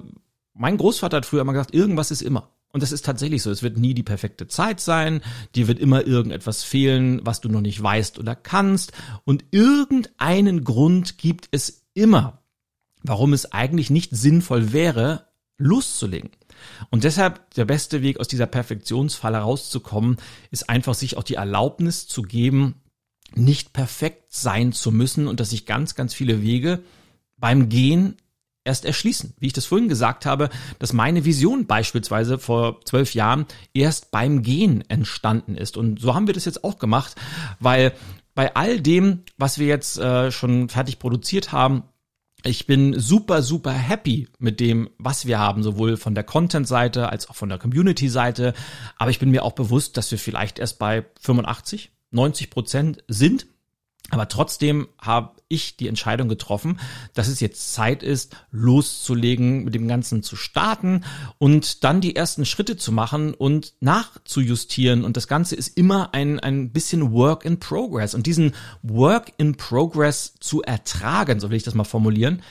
mein 0.54 0.78
Großvater 0.78 1.18
hat 1.18 1.26
früher 1.26 1.42
immer 1.42 1.54
gesagt, 1.54 1.74
irgendwas 1.74 2.12
ist 2.12 2.22
immer. 2.22 2.50
Und 2.72 2.82
das 2.82 2.92
ist 2.92 3.06
tatsächlich 3.06 3.44
so. 3.44 3.52
Es 3.52 3.62
wird 3.62 3.78
nie 3.78 3.94
die 3.94 4.04
perfekte 4.04 4.48
Zeit 4.48 4.80
sein. 4.80 5.22
Dir 5.56 5.68
wird 5.68 5.80
immer 5.80 6.06
irgendetwas 6.08 6.63
fehlen, 6.63 7.22
was 7.24 7.39
du 7.39 7.50
noch 7.50 7.62
nicht 7.62 7.82
weißt 7.82 8.18
oder 8.18 8.36
kannst. 8.36 8.94
Und 9.26 9.46
irgendeinen 9.52 10.63
Grund 10.63 11.20
gibt 11.20 11.50
es 11.52 11.86
immer, 11.94 12.44
warum 13.04 13.34
es 13.34 13.52
eigentlich 13.52 13.92
nicht 13.92 14.16
sinnvoll 14.16 14.74
wäre, 14.74 15.28
loszulegen. 15.60 16.32
Und 16.89 17.04
deshalb 17.04 17.54
der 17.54 17.66
beste 17.66 18.02
Weg 18.02 18.20
aus 18.20 18.28
dieser 18.28 18.48
Perfektionsfalle 18.48 19.38
rauszukommen, 19.38 20.18
ist 20.50 20.70
einfach 20.70 20.96
sich 20.96 21.16
auch 21.18 21.24
die 21.24 21.36
Erlaubnis 21.36 22.08
zu 22.08 22.24
geben, 22.24 22.82
nicht 23.36 23.74
perfekt 23.74 24.34
sein 24.34 24.74
zu 24.74 24.92
müssen 24.92 25.28
und 25.28 25.39
dass 25.39 25.52
sich 25.52 25.66
ganz, 25.66 25.94
ganz 25.94 26.13
viele 26.13 26.42
Wege 26.42 26.84
beim 27.38 27.70
Gehen 27.70 28.16
erst 28.63 28.86
erschließen. 28.86 29.34
Wie 29.39 29.47
ich 29.47 29.54
das 29.54 29.65
vorhin 29.65 29.89
gesagt 29.89 30.26
habe, 30.26 30.49
dass 30.80 30.93
meine 30.93 31.26
Vision 31.26 31.65
beispielsweise 31.65 32.39
vor 32.39 32.82
zwölf 32.86 33.13
Jahren 33.13 33.45
erst 33.73 34.12
beim 34.12 34.41
Gehen 34.41 34.84
entstanden 34.89 35.56
ist. 35.56 35.78
Und 35.78 35.99
so 35.99 36.15
haben 36.15 36.28
wir 36.28 36.34
das 36.34 36.45
jetzt 36.45 36.63
auch 36.63 36.80
gemacht, 36.80 37.15
weil 37.60 37.93
bei 38.36 38.56
all 38.56 38.80
dem, 38.80 39.23
was 39.38 39.60
wir 39.60 39.67
jetzt 39.67 39.97
äh, 39.97 40.32
schon 40.32 40.69
fertig 40.69 40.99
produziert 40.99 41.52
haben, 41.52 41.84
ich 42.45 42.67
bin 42.67 42.99
super, 42.99 43.41
super 43.41 43.71
happy 43.71 44.28
mit 44.38 44.60
dem, 44.60 44.89
was 44.97 45.26
wir 45.26 45.39
haben, 45.39 45.63
sowohl 45.63 45.95
von 45.95 46.13
der 46.13 46.26
Content-Seite 46.26 47.10
als 47.10 47.30
auch 47.30 47.36
von 47.36 47.47
der 47.47 47.58
Community-Seite. 47.58 48.54
Aber 48.97 49.12
ich 49.12 49.19
bin 49.19 49.32
mir 49.32 49.43
auch 49.43 49.54
bewusst, 49.54 49.95
dass 49.95 50.12
wir 50.12 50.19
vielleicht 50.19 50.60
erst 50.60 50.78
bei 50.78 51.06
85, 51.21 51.91
90 52.12 52.49
Prozent 52.49 53.04
sind. 53.08 53.47
Aber 54.13 54.28
trotzdem 54.28 54.89
habe 55.02 55.32
ich 55.47 55.76
die 55.76 55.88
Entscheidung 55.88 56.30
getroffen, 56.30 56.80
dass 57.15 57.28
es 57.28 57.39
jetzt 57.39 57.73
Zeit 57.73 58.04
ist, 58.04 58.38
loszulegen, 58.52 59.63
mit 59.63 59.73
dem 59.73 59.88
Ganzen 59.88 60.21
zu 60.21 60.36
starten 60.36 61.04
und 61.39 61.84
dann 61.84 61.99
die 61.99 62.15
ersten 62.15 62.45
Schritte 62.45 62.78
zu 62.78 62.91
machen 62.91 63.34
und 63.34 63.73
nachzujustieren. 63.80 65.04
Und 65.04 65.17
das 65.17 65.28
Ganze 65.28 65.56
ist 65.56 65.76
immer 65.80 66.13
ein, 66.13 66.39
ein 66.39 66.71
bisschen 66.71 67.12
Work 67.12 67.43
in 67.43 67.60
Progress. 67.60 68.13
Und 68.13 68.28
diesen 68.28 68.54
Work 68.84 69.34
in 69.38 69.58
Progress 69.58 70.36
zu 70.39 70.62
ertragen, 70.62 71.39
so 71.39 71.49
will 71.49 71.58
ich 71.58 71.63
das 71.63 71.73
mal 71.73 71.84
formulieren, 71.84 72.43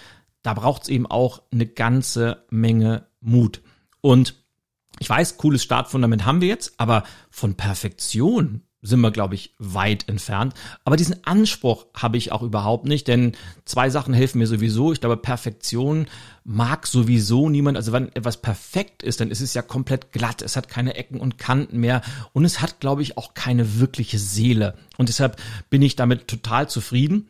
da 0.43 0.55
braucht 0.55 0.83
es 0.83 0.89
eben 0.89 1.07
auch 1.07 1.43
eine 1.53 1.67
ganze 1.67 2.45
Menge 2.51 3.07
Mut. 3.21 3.63
Und 4.01 4.35
ich 4.99 5.09
weiß, 5.09 5.37
cooles 5.37 5.63
Startfundament 5.63 6.27
haben 6.27 6.41
wir 6.41 6.49
jetzt, 6.49 6.75
aber 6.79 7.05
von 7.31 7.55
Perfektion 7.55 8.63
sind 8.83 9.01
wir, 9.01 9.13
glaube 9.13 9.37
ich, 9.37 9.55
weit 9.59 10.09
entfernt. 10.09 10.55
Aber 10.85 10.97
diesen 10.97 11.25
Anspruch 11.25 11.87
habe 11.95 12.17
ich 12.17 12.33
auch 12.33 12.43
überhaupt 12.43 12.85
nicht, 12.85 13.07
denn 13.07 13.33
zwei 13.65 13.91
Sachen 13.91 14.13
helfen 14.13 14.39
mir 14.39 14.49
sowieso. 14.49 14.93
Ich 14.93 15.01
glaube, 15.01 15.17
Perfektion 15.17 16.09
mag 16.45 16.89
sowieso 16.89 17.49
niemand. 17.49 17.77
Also 17.77 17.93
wenn 17.93 18.15
etwas 18.15 18.43
perfekt 18.43 19.05
ist, 19.05 19.21
dann 19.21 19.31
ist 19.31 19.41
es 19.41 19.55
ja 19.55 19.63
komplett 19.63 20.11
glatt. 20.11 20.43
Es 20.43 20.57
hat 20.57 20.69
keine 20.69 20.97
Ecken 20.97 21.21
und 21.21 21.39
Kanten 21.39 21.79
mehr 21.79 22.03
und 22.33 22.45
es 22.45 22.61
hat, 22.61 22.81
glaube 22.81 23.03
ich, 23.03 23.17
auch 23.17 23.35
keine 23.35 23.79
wirkliche 23.79 24.19
Seele. 24.19 24.75
Und 24.99 25.09
deshalb 25.09 25.41
bin 25.71 25.81
ich 25.81 25.95
damit 25.95 26.27
total 26.27 26.69
zufrieden. 26.69 27.29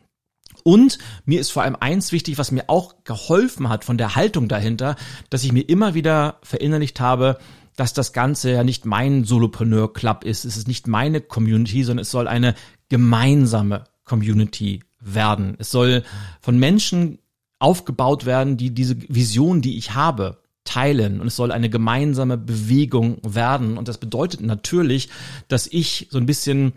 Und 0.63 0.97
mir 1.25 1.39
ist 1.39 1.51
vor 1.51 1.63
allem 1.63 1.77
eins 1.79 2.11
wichtig, 2.11 2.37
was 2.37 2.51
mir 2.51 2.65
auch 2.67 3.03
geholfen 3.03 3.69
hat 3.69 3.83
von 3.83 3.97
der 3.97 4.15
Haltung 4.15 4.47
dahinter, 4.47 4.95
dass 5.29 5.43
ich 5.43 5.51
mir 5.51 5.67
immer 5.67 5.93
wieder 5.93 6.39
verinnerlicht 6.41 6.99
habe, 6.99 7.37
dass 7.75 7.93
das 7.93 8.13
Ganze 8.13 8.51
ja 8.51 8.63
nicht 8.63 8.85
mein 8.85 9.23
Solopreneur 9.23 9.93
Club 9.93 10.23
ist. 10.23 10.45
Es 10.45 10.57
ist 10.57 10.67
nicht 10.67 10.87
meine 10.87 11.21
Community, 11.21 11.83
sondern 11.83 12.03
es 12.03 12.11
soll 12.11 12.27
eine 12.27 12.55
gemeinsame 12.89 13.85
Community 14.03 14.81
werden. 14.99 15.55
Es 15.59 15.71
soll 15.71 16.03
von 16.41 16.59
Menschen 16.59 17.19
aufgebaut 17.59 18.25
werden, 18.25 18.57
die 18.57 18.71
diese 18.71 19.01
Vision, 19.01 19.61
die 19.61 19.77
ich 19.77 19.93
habe, 19.93 20.43
teilen 20.65 21.19
und 21.19 21.27
es 21.27 21.35
soll 21.35 21.51
eine 21.51 21.69
gemeinsame 21.69 22.37
Bewegung 22.37 23.17
werden. 23.23 23.77
Und 23.77 23.87
das 23.87 23.97
bedeutet 23.97 24.41
natürlich, 24.41 25.09
dass 25.47 25.67
ich 25.67 26.07
so 26.09 26.17
ein 26.17 26.25
bisschen 26.25 26.73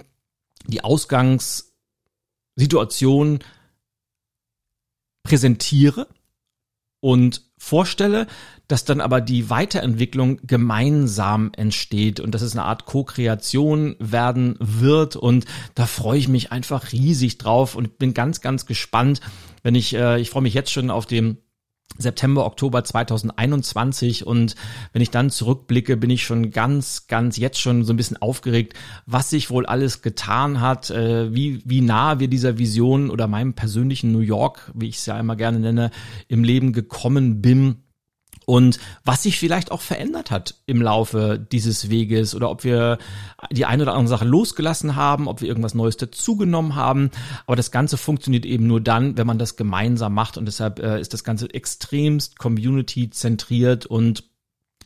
die 0.66 0.82
Ausgangssituation 0.82 3.38
präsentiere 5.22 6.08
und 7.00 7.42
vorstelle, 7.58 8.26
dass 8.68 8.84
dann 8.84 9.00
aber 9.00 9.20
die 9.20 9.48
Weiterentwicklung 9.48 10.40
gemeinsam 10.44 11.52
entsteht 11.56 12.20
und 12.20 12.32
dass 12.34 12.42
es 12.42 12.52
eine 12.52 12.64
Art 12.64 12.84
Co-Kreation 12.84 13.96
werden 13.98 14.56
wird. 14.58 15.16
Und 15.16 15.44
da 15.74 15.86
freue 15.86 16.18
ich 16.18 16.28
mich 16.28 16.52
einfach 16.52 16.92
riesig 16.92 17.38
drauf 17.38 17.76
und 17.76 17.98
bin 17.98 18.12
ganz, 18.12 18.40
ganz 18.40 18.66
gespannt, 18.66 19.20
wenn 19.62 19.74
ich, 19.74 19.94
äh, 19.94 20.20
ich 20.20 20.30
freue 20.30 20.42
mich 20.42 20.54
jetzt 20.54 20.72
schon 20.72 20.90
auf 20.90 21.06
den 21.06 21.38
September, 21.98 22.44
Oktober 22.44 22.84
2021 22.84 24.26
und 24.26 24.54
wenn 24.92 25.02
ich 25.02 25.10
dann 25.10 25.30
zurückblicke, 25.30 25.96
bin 25.96 26.10
ich 26.10 26.24
schon 26.24 26.50
ganz, 26.50 27.06
ganz 27.06 27.36
jetzt 27.36 27.60
schon 27.60 27.84
so 27.84 27.92
ein 27.92 27.96
bisschen 27.96 28.20
aufgeregt, 28.20 28.74
was 29.06 29.30
sich 29.30 29.50
wohl 29.50 29.66
alles 29.66 30.02
getan 30.02 30.60
hat, 30.60 30.90
äh, 30.90 31.34
wie, 31.34 31.62
wie 31.64 31.80
nah 31.80 32.20
wir 32.20 32.28
dieser 32.28 32.58
Vision 32.58 33.10
oder 33.10 33.28
meinem 33.28 33.54
persönlichen 33.54 34.12
New 34.12 34.20
York, 34.20 34.70
wie 34.74 34.88
ich 34.88 34.96
es 34.96 35.06
ja 35.06 35.18
immer 35.18 35.36
gerne 35.36 35.58
nenne, 35.58 35.90
im 36.28 36.44
Leben 36.44 36.72
gekommen 36.72 37.40
bin 37.40 37.76
und 38.46 38.78
was 39.04 39.24
sich 39.24 39.38
vielleicht 39.38 39.72
auch 39.72 39.82
verändert 39.82 40.30
hat 40.30 40.54
im 40.66 40.80
Laufe 40.80 41.44
dieses 41.50 41.90
Weges 41.90 42.34
oder 42.34 42.48
ob 42.48 42.62
wir 42.62 42.98
die 43.50 43.66
eine 43.66 43.82
oder 43.82 43.92
andere 43.92 44.08
Sache 44.08 44.24
losgelassen 44.24 44.94
haben, 44.94 45.26
ob 45.26 45.40
wir 45.40 45.48
irgendwas 45.48 45.74
Neues 45.74 45.96
dazugenommen 45.96 46.76
haben. 46.76 47.10
Aber 47.46 47.56
das 47.56 47.72
Ganze 47.72 47.96
funktioniert 47.96 48.46
eben 48.46 48.68
nur 48.68 48.80
dann, 48.80 49.18
wenn 49.18 49.26
man 49.26 49.38
das 49.38 49.56
gemeinsam 49.56 50.14
macht 50.14 50.38
und 50.38 50.46
deshalb 50.46 50.78
äh, 50.78 51.00
ist 51.00 51.12
das 51.12 51.24
Ganze 51.24 51.52
extremst 51.52 52.38
community 52.38 53.10
zentriert 53.10 53.84
und 53.84 54.24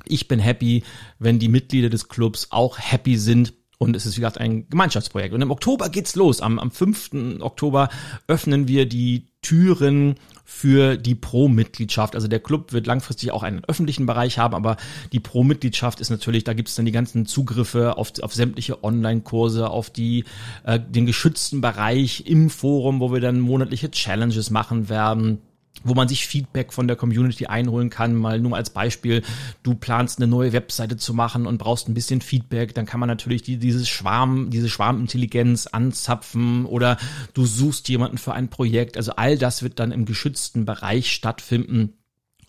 ich 0.06 0.26
bin 0.26 0.40
happy, 0.40 0.82
wenn 1.18 1.38
die 1.38 1.48
Mitglieder 1.48 1.90
des 1.90 2.08
Clubs 2.08 2.48
auch 2.50 2.78
happy 2.78 3.18
sind, 3.18 3.52
und 3.82 3.96
es 3.96 4.04
ist, 4.04 4.16
wie 4.16 4.20
gesagt, 4.20 4.36
ein 4.36 4.68
Gemeinschaftsprojekt. 4.68 5.32
Und 5.32 5.40
im 5.40 5.50
Oktober 5.50 5.88
geht's 5.88 6.14
los. 6.14 6.42
Am, 6.42 6.58
am 6.58 6.70
5. 6.70 7.40
Oktober 7.40 7.88
öffnen 8.26 8.68
wir 8.68 8.84
die 8.84 9.28
Türen 9.40 10.16
für 10.52 10.96
die 10.96 11.14
Pro-Mitgliedschaft. 11.14 12.16
Also 12.16 12.26
der 12.26 12.40
Club 12.40 12.72
wird 12.72 12.86
langfristig 12.86 13.30
auch 13.30 13.44
einen 13.44 13.64
öffentlichen 13.64 14.04
Bereich 14.04 14.36
haben, 14.36 14.54
aber 14.54 14.76
die 15.12 15.20
Pro-Mitgliedschaft 15.20 16.00
ist 16.00 16.10
natürlich, 16.10 16.42
da 16.42 16.54
gibt 16.54 16.68
es 16.68 16.74
dann 16.74 16.84
die 16.84 16.92
ganzen 16.92 17.24
Zugriffe 17.24 17.96
auf, 17.96 18.12
auf 18.20 18.34
sämtliche 18.34 18.82
Online-Kurse, 18.82 19.70
auf 19.70 19.90
die 19.90 20.24
äh, 20.64 20.80
den 20.80 21.06
geschützten 21.06 21.60
Bereich 21.60 22.24
im 22.26 22.50
Forum, 22.50 23.00
wo 23.00 23.12
wir 23.12 23.20
dann 23.20 23.38
monatliche 23.38 23.92
Challenges 23.92 24.50
machen 24.50 24.88
werden 24.88 25.38
wo 25.84 25.94
man 25.94 26.08
sich 26.08 26.26
Feedback 26.26 26.72
von 26.72 26.86
der 26.86 26.96
Community 26.96 27.46
einholen 27.46 27.90
kann. 27.90 28.14
Mal 28.14 28.40
nur 28.40 28.56
als 28.56 28.70
Beispiel, 28.70 29.22
du 29.62 29.74
planst 29.74 30.18
eine 30.18 30.26
neue 30.26 30.52
Webseite 30.52 30.96
zu 30.96 31.14
machen 31.14 31.46
und 31.46 31.58
brauchst 31.58 31.88
ein 31.88 31.94
bisschen 31.94 32.20
Feedback, 32.20 32.74
dann 32.74 32.86
kann 32.86 33.00
man 33.00 33.08
natürlich 33.08 33.42
die, 33.42 33.56
dieses 33.56 33.88
Schwarm, 33.88 34.50
diese 34.50 34.68
Schwarmintelligenz 34.68 35.66
anzapfen 35.66 36.66
oder 36.66 36.96
du 37.34 37.44
suchst 37.44 37.88
jemanden 37.88 38.18
für 38.18 38.32
ein 38.32 38.48
Projekt. 38.48 38.96
Also 38.96 39.12
all 39.16 39.38
das 39.38 39.62
wird 39.62 39.78
dann 39.78 39.92
im 39.92 40.04
geschützten 40.04 40.64
Bereich 40.64 41.12
stattfinden. 41.12 41.94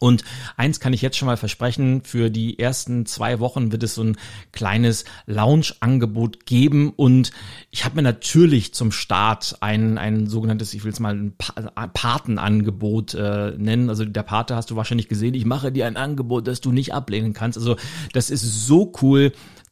Und 0.02 0.24
eins 0.58 0.80
kann 0.80 0.94
ich 0.94 1.04
jetzt 1.04 1.16
schon 1.16 1.28
mal 1.28 1.38
versprechen, 1.38 2.02
für 2.02 2.32
die 2.32 2.58
ersten 2.58 3.06
zwei 3.06 3.40
Wochen 3.40 3.72
wird 3.72 3.84
es 3.84 3.94
so 3.94 4.04
ein 4.04 4.18
kleines 4.52 5.06
Lounge-Angebot 5.28 6.48
geben. 6.48 6.92
Und 6.96 7.32
ich 7.70 7.86
habe 7.86 7.98
mir 7.98 8.02
natürlich 8.02 8.74
zum 8.74 8.92
Start 8.92 9.58
ein, 9.62 10.00
ein 10.00 10.26
sogenanntes, 10.26 10.74
ich 10.74 10.84
will 10.84 10.92
es 10.92 11.00
mal 11.00 11.14
ein 11.14 11.36
Patenangebot 11.94 13.14
äh, 13.14 13.52
nennen. 13.52 13.90
Also 13.90 14.04
der 14.04 14.24
Pate 14.24 14.56
hast 14.56 14.72
du 14.72 14.76
wahrscheinlich 14.76 15.08
gesehen, 15.08 15.36
ich 15.36 15.46
mache 15.46 15.72
dir 15.72 15.86
ein 15.86 15.98
Angebot, 15.98 16.48
das 16.48 16.62
du 16.62 16.72
nicht 16.72 16.96
ablehnen 16.96 17.34
kannst. 17.34 17.60
Also 17.60 17.76
das 18.12 18.32
ist 18.32 18.66
so 18.66 18.92
cool 19.04 19.32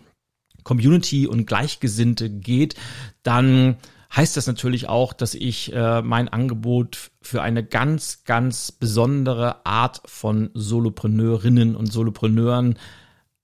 Community 0.65 1.27
und 1.27 1.47
Gleichgesinnte 1.47 2.31
geht, 2.31 2.75
dann 3.23 3.77
heißt 4.15 4.37
das 4.37 4.47
natürlich 4.47 4.89
auch, 4.89 5.13
dass 5.13 5.35
ich 5.35 5.73
äh, 5.73 6.03
mein 6.03 6.29
Angebot 6.29 7.11
für 7.23 7.43
eine 7.43 7.65
ganz, 7.65 8.25
ganz 8.25 8.73
besondere 8.73 9.65
Art 9.65 10.03
von 10.07 10.51
Solopreneurinnen 10.55 11.77
und 11.77 11.93
Solopreneuren 11.93 12.77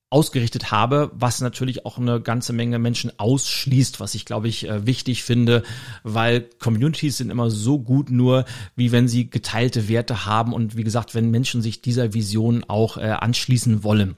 ausgerichtet 0.09 0.71
habe, 0.71 1.11
was 1.15 1.41
natürlich 1.41 1.85
auch 1.85 1.99
eine 1.99 2.21
ganze 2.21 2.53
Menge 2.53 2.79
Menschen 2.79 3.13
ausschließt, 3.19 3.99
was 3.99 4.15
ich 4.15 4.25
glaube 4.25 4.49
ich 4.49 4.69
äh, 4.69 4.87
wichtig 4.87 5.25
finde, 5.25 5.63
weil 6.05 6.49
Communities 6.59 7.19
sind 7.19 7.31
immer 7.31 7.51
so 7.51 7.81
gut 7.81 8.11
nur, 8.11 8.45
wie 8.77 8.93
wenn 8.93 9.09
sie 9.09 9.29
geteilte 9.29 9.89
Werte 9.89 10.25
haben 10.25 10.53
und 10.53 10.77
wie 10.77 10.85
gesagt, 10.85 11.15
wenn 11.15 11.31
Menschen 11.31 11.61
sich 11.61 11.83
dieser 11.83 12.15
Vision 12.15 12.65
auch 12.69 12.97
äh, 12.97 13.03
anschließen 13.03 13.83
wollen. 13.83 14.17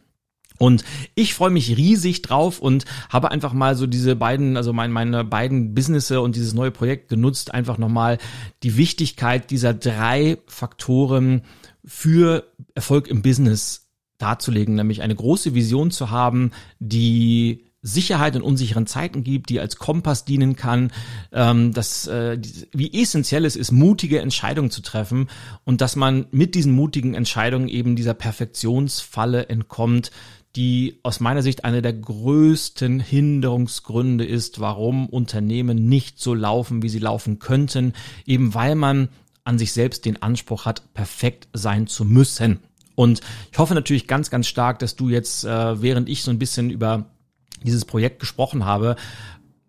Und 0.59 0.85
ich 1.15 1.35
freue 1.35 1.51
mich 1.51 1.77
riesig 1.77 2.23
drauf 2.23 2.59
und 2.59 2.85
habe 3.09 3.31
einfach 3.31 3.53
mal 3.53 3.77
so 3.77 3.87
diese 3.87 4.17
beiden, 4.17 4.57
also 4.57 4.73
meine, 4.73 4.93
meine 4.93 5.25
beiden 5.25 5.75
Businesse 5.75 6.21
und 6.21 6.37
dieses 6.37 6.55
neue 6.55 6.71
Projekt 6.71 7.09
genutzt, 7.09 7.55
einfach 7.55 7.79
nochmal 7.79 8.19
die 8.63 8.77
Wichtigkeit 8.77 9.51
dieser 9.51 9.73
drei 9.73 10.39
Faktoren 10.47 11.43
für 11.85 12.45
Erfolg 12.75 13.09
im 13.09 13.23
Business 13.23 13.89
darzulegen, 14.19 14.75
nämlich 14.75 15.01
eine 15.01 15.15
große 15.15 15.55
Vision 15.55 15.91
zu 15.91 16.11
haben, 16.11 16.51
die 16.81 17.65
Sicherheit 17.81 18.35
in 18.35 18.43
unsicheren 18.43 18.87
Zeiten 18.87 19.23
gibt, 19.23 19.51
die 19.51 19.61
als 19.61 19.77
Kompass 19.77 20.25
dienen 20.25 20.57
kann, 20.57 20.91
ähm, 21.33 21.73
dass 21.73 22.09
äh, 22.09 22.39
wie 22.73 23.01
essentiell 23.01 23.45
es 23.45 23.55
ist, 23.55 23.71
mutige 23.71 24.21
Entscheidungen 24.21 24.71
zu 24.71 24.83
treffen 24.83 25.29
und 25.65 25.81
dass 25.81 25.95
man 25.95 26.27
mit 26.33 26.57
diesen 26.57 26.73
mutigen 26.73 27.15
Entscheidungen 27.15 27.69
eben 27.69 27.95
dieser 27.95 28.15
Perfektionsfalle 28.15 29.49
entkommt, 29.49 30.11
die 30.59 30.99
aus 31.05 31.21
meiner 31.21 31.43
Sicht 31.43 31.65
eine 31.65 31.83
der 31.83 31.93
größten 31.93 32.99
Hinderungsgründe 32.99 34.25
ist, 34.25 34.59
warum 34.59 35.09
Unternehmen 35.09 35.89
nicht 35.89 36.19
so 36.19 36.35
laufen, 36.35 36.83
wie 36.83 36.89
sie 36.89 36.99
laufen 36.99 37.39
könnten, 37.39 37.93
eben 38.27 38.55
weil 38.55 38.75
man 38.75 39.09
an 39.45 39.57
sich 39.57 39.73
selbst 39.73 40.05
den 40.05 40.21
Anspruch 40.21 40.65
hat, 40.65 40.93
perfekt 40.95 41.47
sein 41.53 41.87
zu 41.87 42.05
müssen. 42.05 42.59
Und 42.97 43.21
ich 43.53 43.59
hoffe 43.59 43.75
natürlich 43.75 44.09
ganz, 44.09 44.31
ganz 44.31 44.49
stark, 44.49 44.81
dass 44.81 44.97
du 44.97 45.09
jetzt, 45.09 45.45
äh, 45.45 45.81
während 45.81 46.09
ich 46.09 46.25
so 46.25 46.33
ein 46.33 46.41
bisschen 46.41 46.71
über 46.71 47.05
dieses 47.63 47.85
Projekt 47.85 48.19
gesprochen 48.19 48.65
habe, 48.65 48.97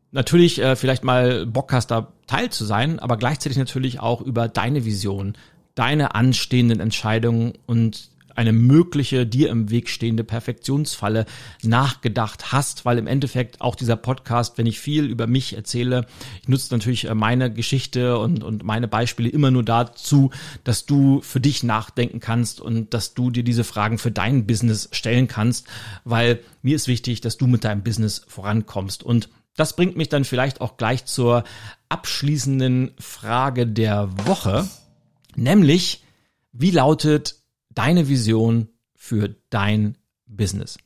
natürlich 0.10 0.60
äh, 0.60 0.75
vielleicht 0.75 1.04
mal 1.04 1.45
Bock 1.45 1.71
hast, 1.71 1.91
da 1.91 2.13
Teil 2.25 2.49
zu 2.49 2.65
sein, 2.65 2.97
aber 2.97 3.17
gleichzeitig 3.17 3.60
natürlich 3.60 3.99
auch 3.99 4.21
über 4.21 4.47
deine 4.47 4.86
Vision, 4.86 5.38
deine 5.75 6.15
anstehenden 6.15 6.80
Entscheidungen 6.80 7.54
und 7.67 8.10
eine 8.39 8.54
mögliche 8.54 9.28
dir 9.28 9.49
im 9.49 9.69
Weg 9.69 9.89
stehende 9.89 10.23
Perfektionsfalle 10.23 11.25
nachgedacht 11.62 12.54
hast, 12.54 12.86
weil 12.86 12.97
im 12.97 13.06
Endeffekt 13.06 13.60
auch 13.60 13.75
dieser 13.75 13.97
Podcast, 13.97 14.58
wenn 14.58 14.65
ich 14.65 14.80
viel 14.80 15.04
über 15.04 15.28
mich 15.28 15.58
erzähle, 15.58 16.06
ich 16.41 16.47
nutze 16.47 16.73
natürlich 16.73 17.10
äh, 17.10 17.15
meine 17.15 17.52
Geschichte 17.52 18.17
und, 18.17 18.41
und 18.41 18.63
meine 18.63 18.88
Beispiele 18.88 19.28
immer 19.28 19.52
nur 19.52 19.63
dazu, 19.63 20.32
dass 20.63 20.86
du 20.86 21.19
für 21.19 21.41
dich 21.41 21.63
nachdenken 21.63 22.21
kannst 22.21 22.62
und 22.62 22.93
dass 22.93 23.13
du 23.13 23.30
dir 23.30 23.43
diese 23.43 23.65
Fragen 23.65 23.97
für 23.97 24.12
dein 24.12 24.47
Business 24.47 24.88
stellen 24.93 25.28
kannst, 25.28 25.67
weil 26.06 26.39
mir 26.62 26.78
ist 26.78 26.88
wichtig, 26.88 27.19
dass 27.19 27.36
du 27.36 27.45
mit 27.45 27.65
deinem 27.65 27.84
Business 27.84 28.21
vorankommst. 28.25 29.04
Und 29.04 29.28
das 29.58 29.75
bringt 29.75 29.97
mich 29.97 30.08
dann 30.08 30.23
vielleicht 30.23 30.62
auch 30.62 30.78
gleich 30.78 31.04
zur 31.04 31.43
abschließenden 31.89 32.91
Frage 32.99 33.67
der 33.67 34.25
Woche, 34.25 34.65
nämlich 35.36 36.06
wie 36.54 36.71
lautet 36.71 37.38
deine 37.79 38.09
Vision 38.09 38.67
für 38.93 39.33
dein 39.49 39.97
Business. 40.27 40.77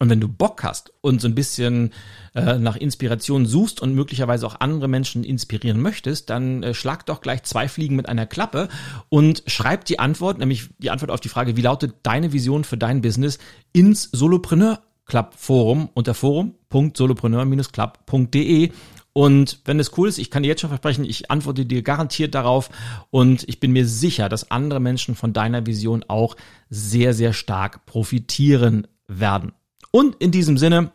Und 0.00 0.10
wenn 0.10 0.20
du 0.20 0.26
Bock 0.26 0.64
hast 0.64 0.92
und 1.00 1.20
so 1.20 1.28
ein 1.28 1.36
bisschen 1.36 1.92
äh, 2.34 2.58
nach 2.58 2.74
Inspiration 2.74 3.46
suchst 3.46 3.80
und 3.80 3.94
möglicherweise 3.94 4.44
auch 4.48 4.56
andere 4.58 4.88
Menschen 4.88 5.22
inspirieren 5.22 5.80
möchtest, 5.80 6.30
dann 6.30 6.64
äh, 6.64 6.74
schlag 6.74 7.06
doch 7.06 7.20
gleich 7.20 7.44
zwei 7.44 7.68
Fliegen 7.68 7.94
mit 7.94 8.08
einer 8.08 8.26
Klappe 8.26 8.68
und 9.08 9.44
schreib 9.46 9.84
die 9.84 10.00
Antwort, 10.00 10.38
nämlich 10.38 10.70
die 10.78 10.90
Antwort 10.90 11.12
auf 11.12 11.20
die 11.20 11.28
Frage, 11.28 11.56
wie 11.56 11.62
lautet 11.62 11.94
deine 12.02 12.32
Vision 12.32 12.64
für 12.64 12.76
dein 12.76 13.02
Business, 13.02 13.38
ins 13.72 14.10
Solopreneur 14.10 14.82
Club 15.06 15.34
Forum 15.36 15.90
unter 15.94 16.14
forum.solopreneur-club.de 16.14 18.72
und 19.12 19.60
wenn 19.64 19.78
es 19.78 19.96
cool 19.98 20.08
ist, 20.08 20.18
ich 20.18 20.30
kann 20.30 20.42
dir 20.42 20.48
jetzt 20.48 20.60
schon 20.60 20.70
versprechen, 20.70 21.04
ich 21.04 21.30
antworte 21.30 21.66
dir 21.66 21.82
garantiert 21.82 22.34
darauf 22.34 22.70
und 23.10 23.46
ich 23.48 23.60
bin 23.60 23.72
mir 23.72 23.86
sicher, 23.86 24.28
dass 24.28 24.50
andere 24.50 24.80
Menschen 24.80 25.14
von 25.14 25.32
deiner 25.32 25.66
Vision 25.66 26.04
auch 26.08 26.36
sehr, 26.70 27.12
sehr 27.12 27.32
stark 27.32 27.84
profitieren 27.84 28.86
werden. 29.08 29.52
Und 29.90 30.16
in 30.16 30.30
diesem 30.30 30.56
Sinne 30.56 30.92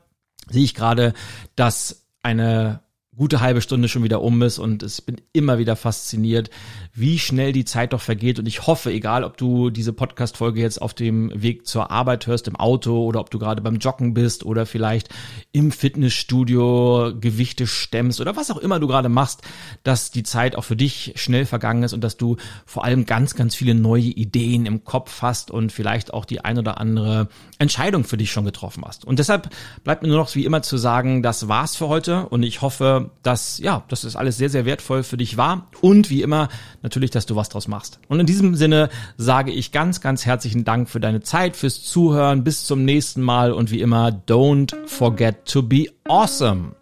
sehe 0.49 0.63
ich 0.63 0.73
gerade, 0.73 1.13
dass 1.55 2.07
eine 2.23 2.81
gute 3.17 3.41
halbe 3.41 3.61
Stunde 3.61 3.87
schon 3.87 4.03
wieder 4.03 4.21
um 4.21 4.41
ist 4.43 4.59
und 4.59 4.83
ich 4.83 5.03
bin 5.03 5.19
immer 5.33 5.57
wieder 5.57 5.75
fasziniert, 5.75 6.51
wie 6.93 7.17
schnell 7.17 7.51
die 7.51 7.65
Zeit 7.65 7.93
doch 7.93 8.01
vergeht 8.01 8.37
und 8.37 8.47
ich 8.47 8.67
hoffe, 8.67 8.91
egal 8.91 9.23
ob 9.23 9.37
du 9.37 9.71
diese 9.71 9.91
Podcast-Folge 9.91 10.61
jetzt 10.61 10.81
auf 10.81 10.93
dem 10.93 11.31
Weg 11.33 11.65
zur 11.65 11.89
Arbeit 11.89 12.27
hörst, 12.27 12.47
im 12.47 12.55
Auto 12.55 13.03
oder 13.03 13.19
ob 13.19 13.31
du 13.31 13.39
gerade 13.39 13.63
beim 13.63 13.77
Joggen 13.77 14.13
bist 14.13 14.45
oder 14.45 14.67
vielleicht 14.67 15.09
im 15.51 15.71
Fitnessstudio 15.71 17.13
Gewichte 17.19 17.65
stemmst 17.65 18.21
oder 18.21 18.35
was 18.35 18.51
auch 18.51 18.57
immer 18.57 18.79
du 18.79 18.87
gerade 18.87 19.09
machst, 19.09 19.41
dass 19.81 20.11
die 20.11 20.23
Zeit 20.23 20.55
auch 20.55 20.63
für 20.63 20.75
dich 20.75 21.13
schnell 21.15 21.45
vergangen 21.45 21.81
ist 21.81 21.93
und 21.93 22.03
dass 22.03 22.17
du 22.17 22.37
vor 22.67 22.83
allem 22.83 23.07
ganz, 23.07 23.33
ganz 23.33 23.55
viele 23.55 23.73
neue 23.73 24.03
Ideen 24.03 24.67
im 24.67 24.83
Kopf 24.83 25.23
hast 25.23 25.49
und 25.49 25.71
vielleicht 25.71 26.13
auch 26.13 26.25
die 26.25 26.41
ein 26.41 26.59
oder 26.59 26.79
andere 26.79 27.29
Entscheidung 27.57 28.03
für 28.03 28.17
dich 28.17 28.31
schon 28.31 28.45
getroffen 28.45 28.83
hast. 28.85 29.05
Und 29.05 29.17
deshalb 29.17 29.49
bleibt 29.83 30.03
mir 30.03 30.09
nur 30.09 30.19
noch 30.19 30.35
wie 30.35 30.45
immer 30.45 30.61
zu 30.61 30.77
sagen, 30.77 31.23
das 31.23 31.47
war's 31.47 31.75
für 31.75 31.87
heute 31.87 32.27
und 32.27 32.43
ich 32.43 32.61
hoffe, 33.07 33.17
dass, 33.23 33.59
ja, 33.59 33.83
dass 33.87 34.01
das 34.01 34.15
alles 34.15 34.37
sehr, 34.37 34.49
sehr 34.49 34.65
wertvoll 34.65 35.03
für 35.03 35.17
dich 35.17 35.37
war 35.37 35.67
und 35.81 36.09
wie 36.09 36.21
immer 36.21 36.49
natürlich, 36.81 37.11
dass 37.11 37.25
du 37.25 37.35
was 37.35 37.49
draus 37.49 37.67
machst. 37.67 37.99
Und 38.07 38.19
in 38.19 38.25
diesem 38.25 38.55
Sinne 38.55 38.89
sage 39.17 39.51
ich 39.51 39.71
ganz, 39.71 40.01
ganz 40.01 40.25
herzlichen 40.25 40.63
Dank 40.63 40.89
für 40.89 40.99
deine 40.99 41.21
Zeit, 41.21 41.55
fürs 41.55 41.83
Zuhören. 41.83 42.43
Bis 42.43 42.65
zum 42.65 42.85
nächsten 42.85 43.21
Mal 43.21 43.51
und 43.51 43.71
wie 43.71 43.81
immer, 43.81 44.09
don't 44.27 44.73
forget 44.85 45.45
to 45.45 45.63
be 45.63 45.85
awesome. 46.07 46.73